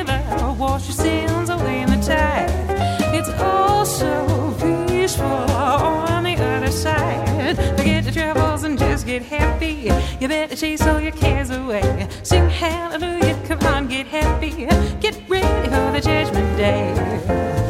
[9.70, 12.08] You better chase all your cares away.
[12.22, 14.66] Sing hallelujah, come on, get happy.
[15.00, 17.69] Get ready for the judgment day.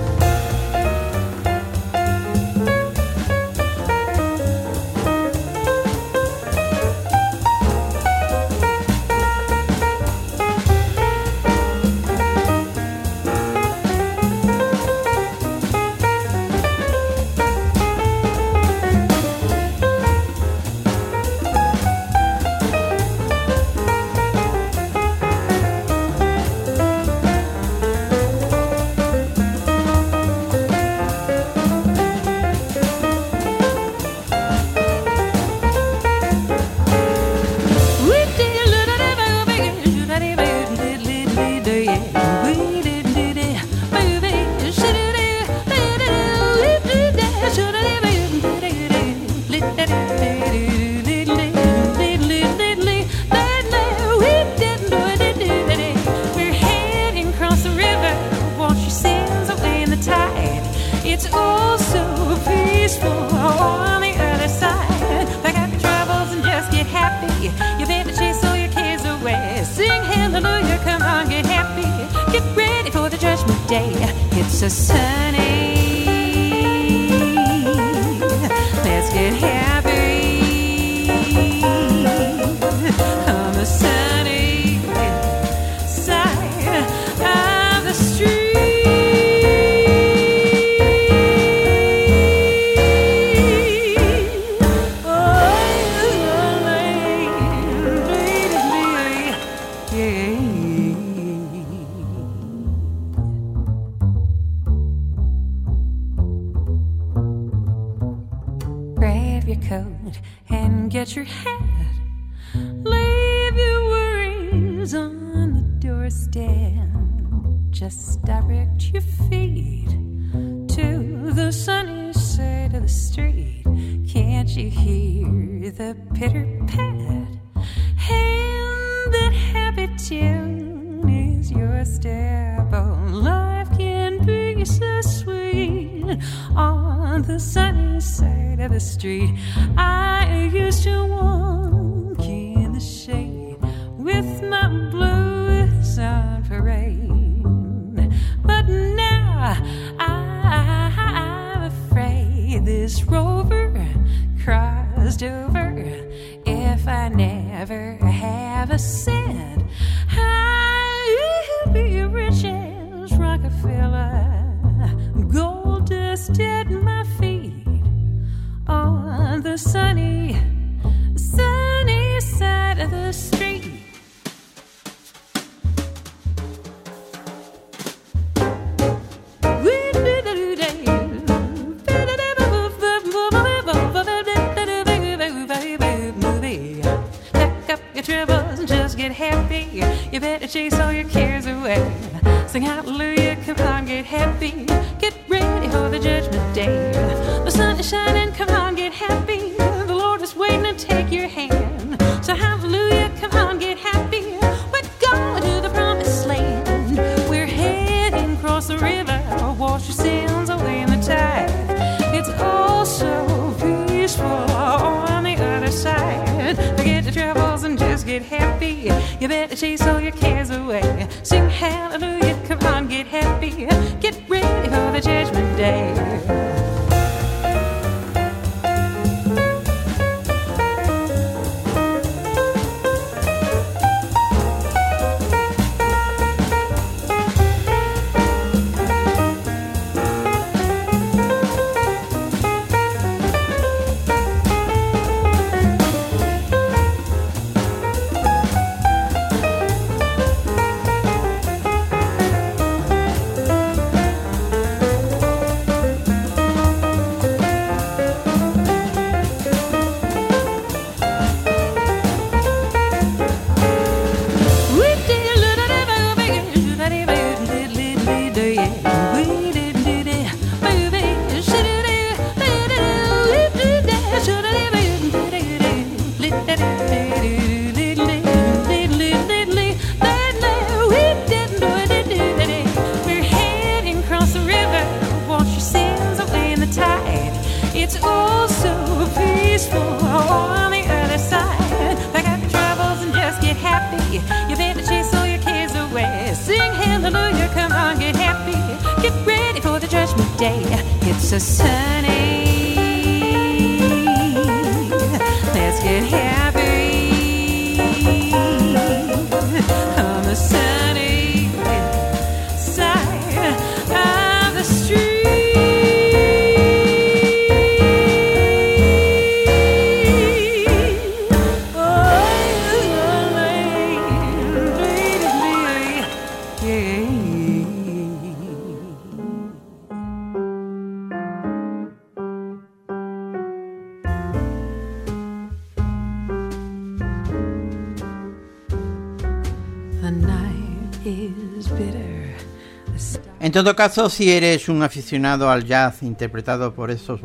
[343.51, 347.21] En todo caso, si eres un aficionado al jazz interpretado por esos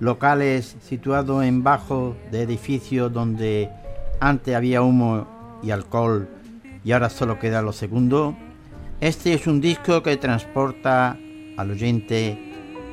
[0.00, 3.68] locales situados en bajo de edificios donde
[4.18, 6.26] antes había humo y alcohol
[6.82, 8.34] y ahora solo queda lo segundo,
[9.02, 11.18] este es un disco que transporta
[11.58, 12.38] al oyente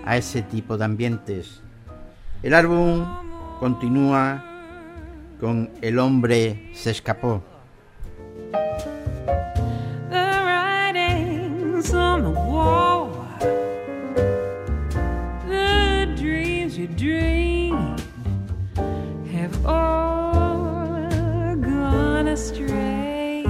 [0.04, 1.62] a ese tipo de ambientes.
[2.44, 3.06] El álbum
[3.62, 4.44] continúa
[5.40, 7.42] con El hombre se escapó.
[17.10, 17.96] dream
[19.32, 23.44] have all gone astray.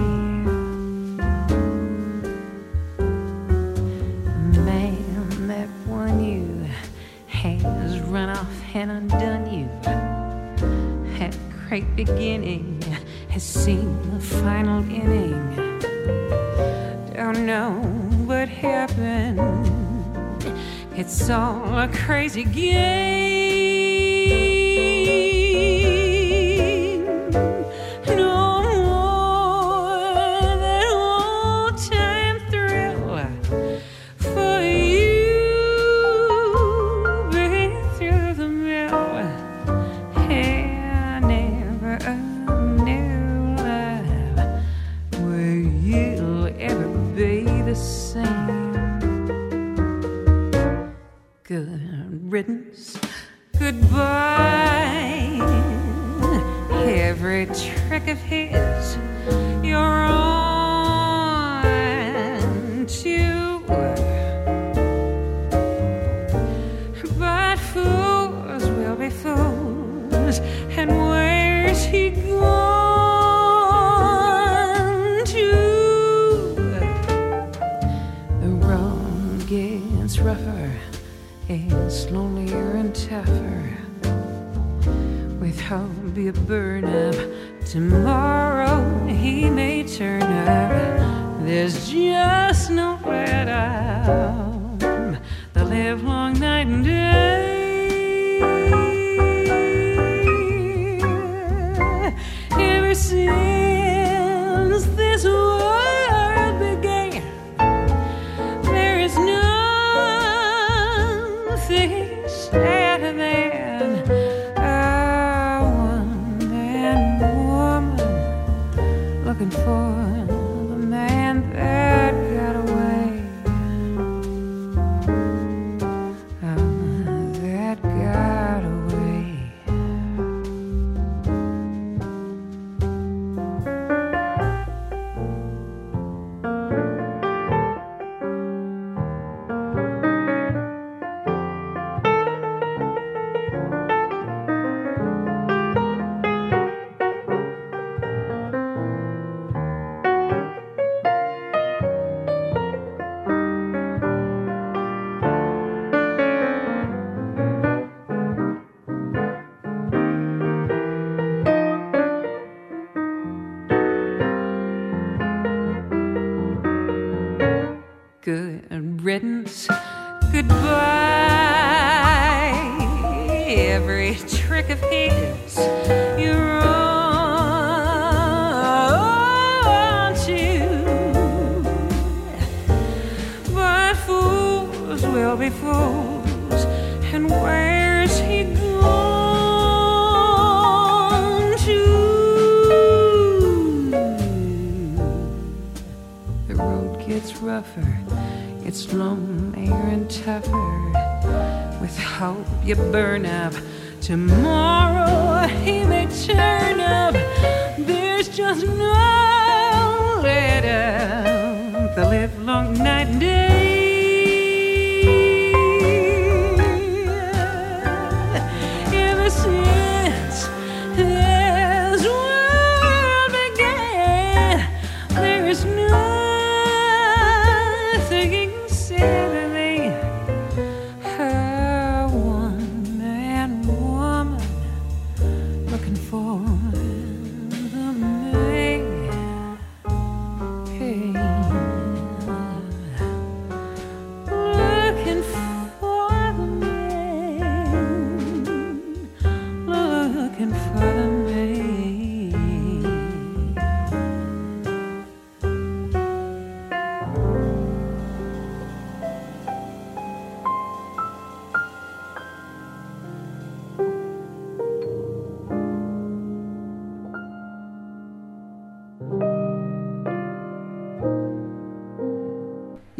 [4.67, 6.45] Man that one you
[7.27, 9.67] has run off and undone you.
[11.17, 11.35] Had
[11.67, 12.81] great beginning,
[13.29, 15.39] has seen the final inning.
[17.13, 17.71] Don't know
[18.25, 19.39] what happened.
[20.95, 23.28] It's all a crazy game.
[91.45, 94.48] There's just no red out.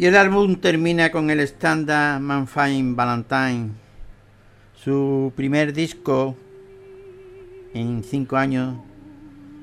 [0.00, 3.72] Y el álbum termina con el estándar Man Fine Valentine,
[4.74, 6.34] su primer disco
[7.74, 8.78] en cinco años.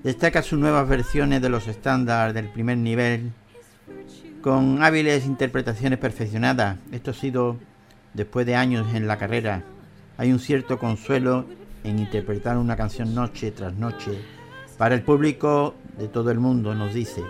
[0.04, 3.32] Destaca sus nuevas versiones de los estándares del primer nivel,
[4.44, 6.78] con hábiles interpretaciones perfeccionadas.
[6.92, 7.58] Esto ha sido
[8.14, 9.64] después de años en la carrera.
[10.18, 11.46] Hay un cierto consuelo
[11.84, 14.22] en interpretar una canción noche tras noche
[14.78, 17.24] para el público de todo el mundo, nos dice.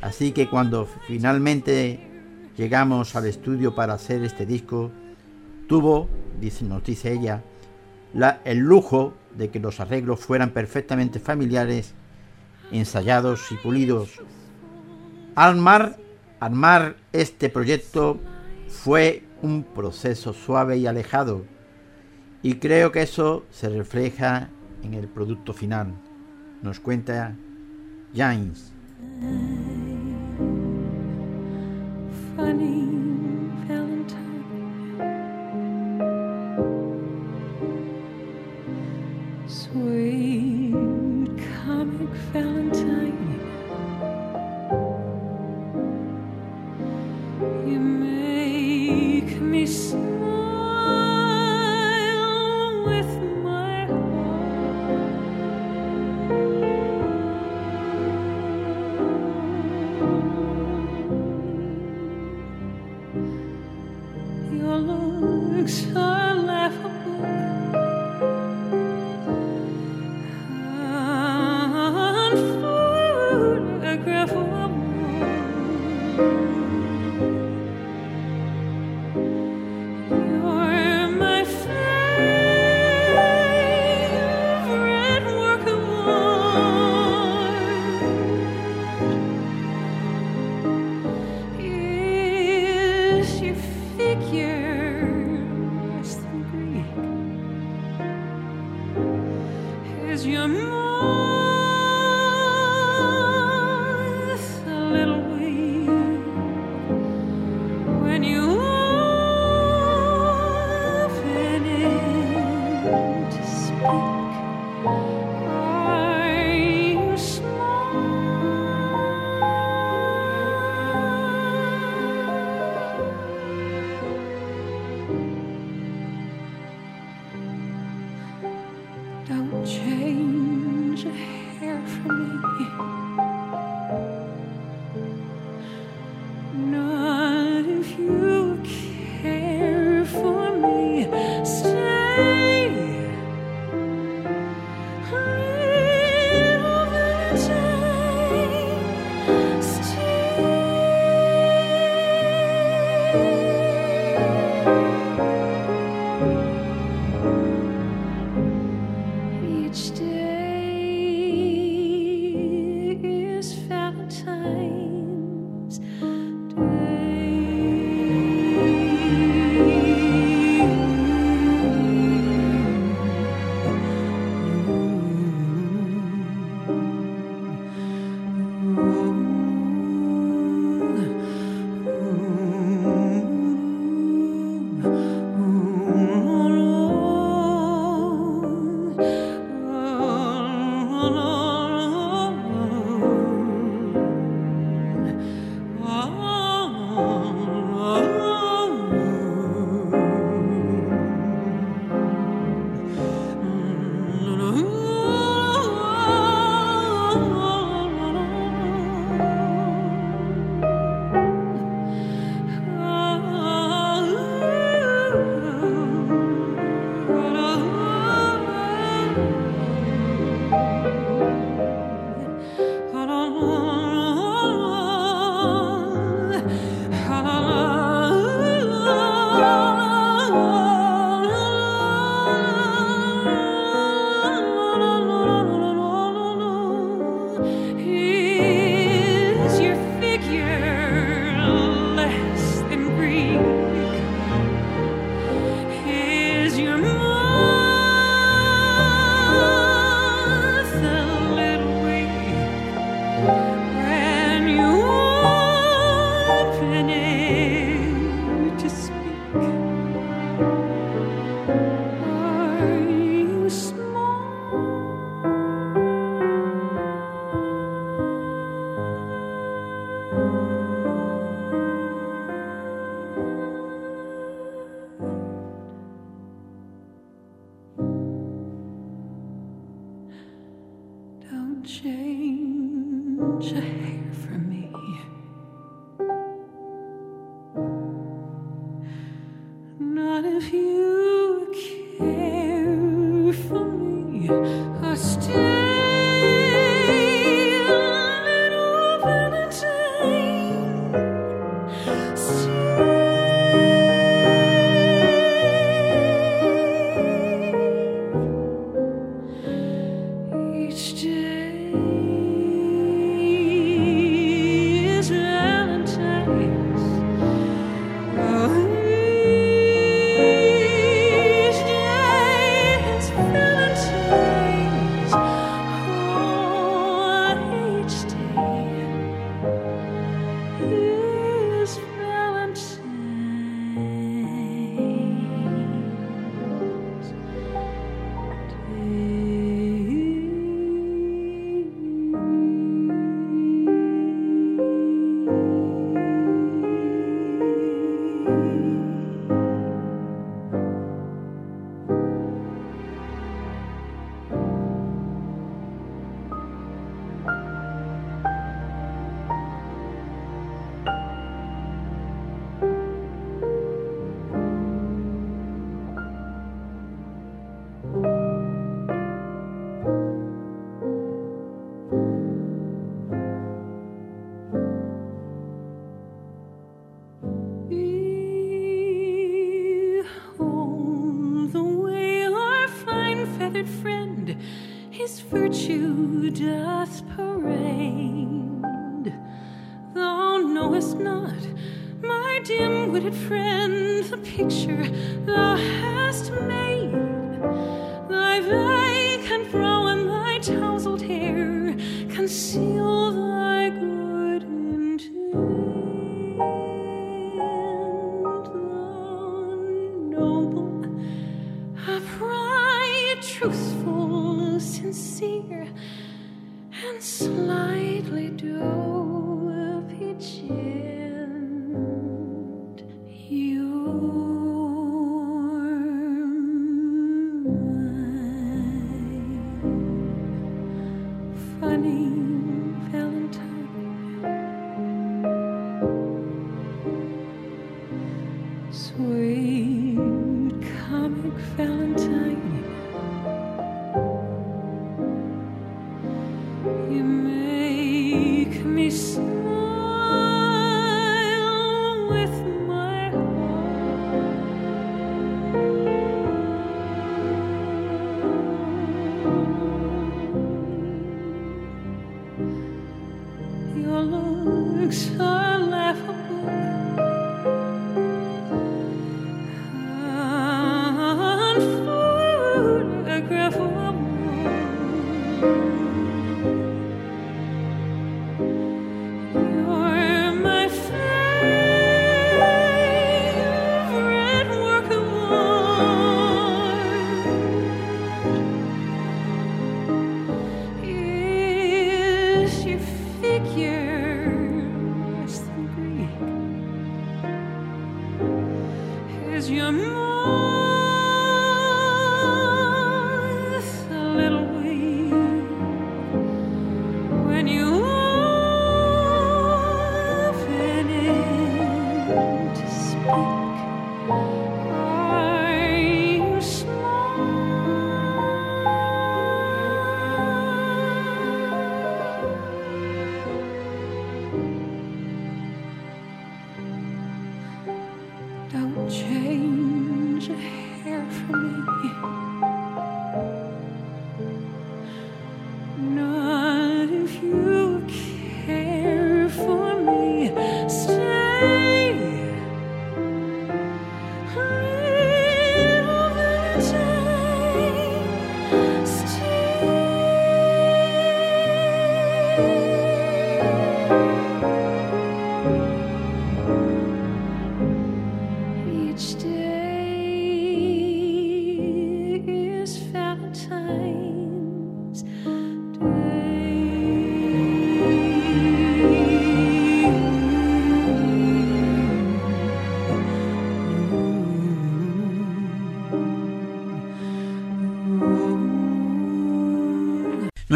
[0.00, 2.17] Así que cuando finalmente
[2.58, 4.90] llegamos al estudio para hacer este disco,
[5.68, 6.08] tuvo,
[6.40, 7.42] dice, nos dice ella,
[8.12, 11.94] la- el lujo de que los arreglos fueran perfectamente familiares,
[12.72, 14.20] ensayados y pulidos.
[15.36, 15.96] Armar,
[16.40, 18.18] armar este proyecto
[18.68, 21.44] fue un proceso suave y alejado,
[22.42, 24.48] y creo que eso se refleja
[24.82, 25.92] en el producto final,
[26.62, 27.36] nos cuenta
[28.14, 28.72] James.
[32.48, 32.97] money.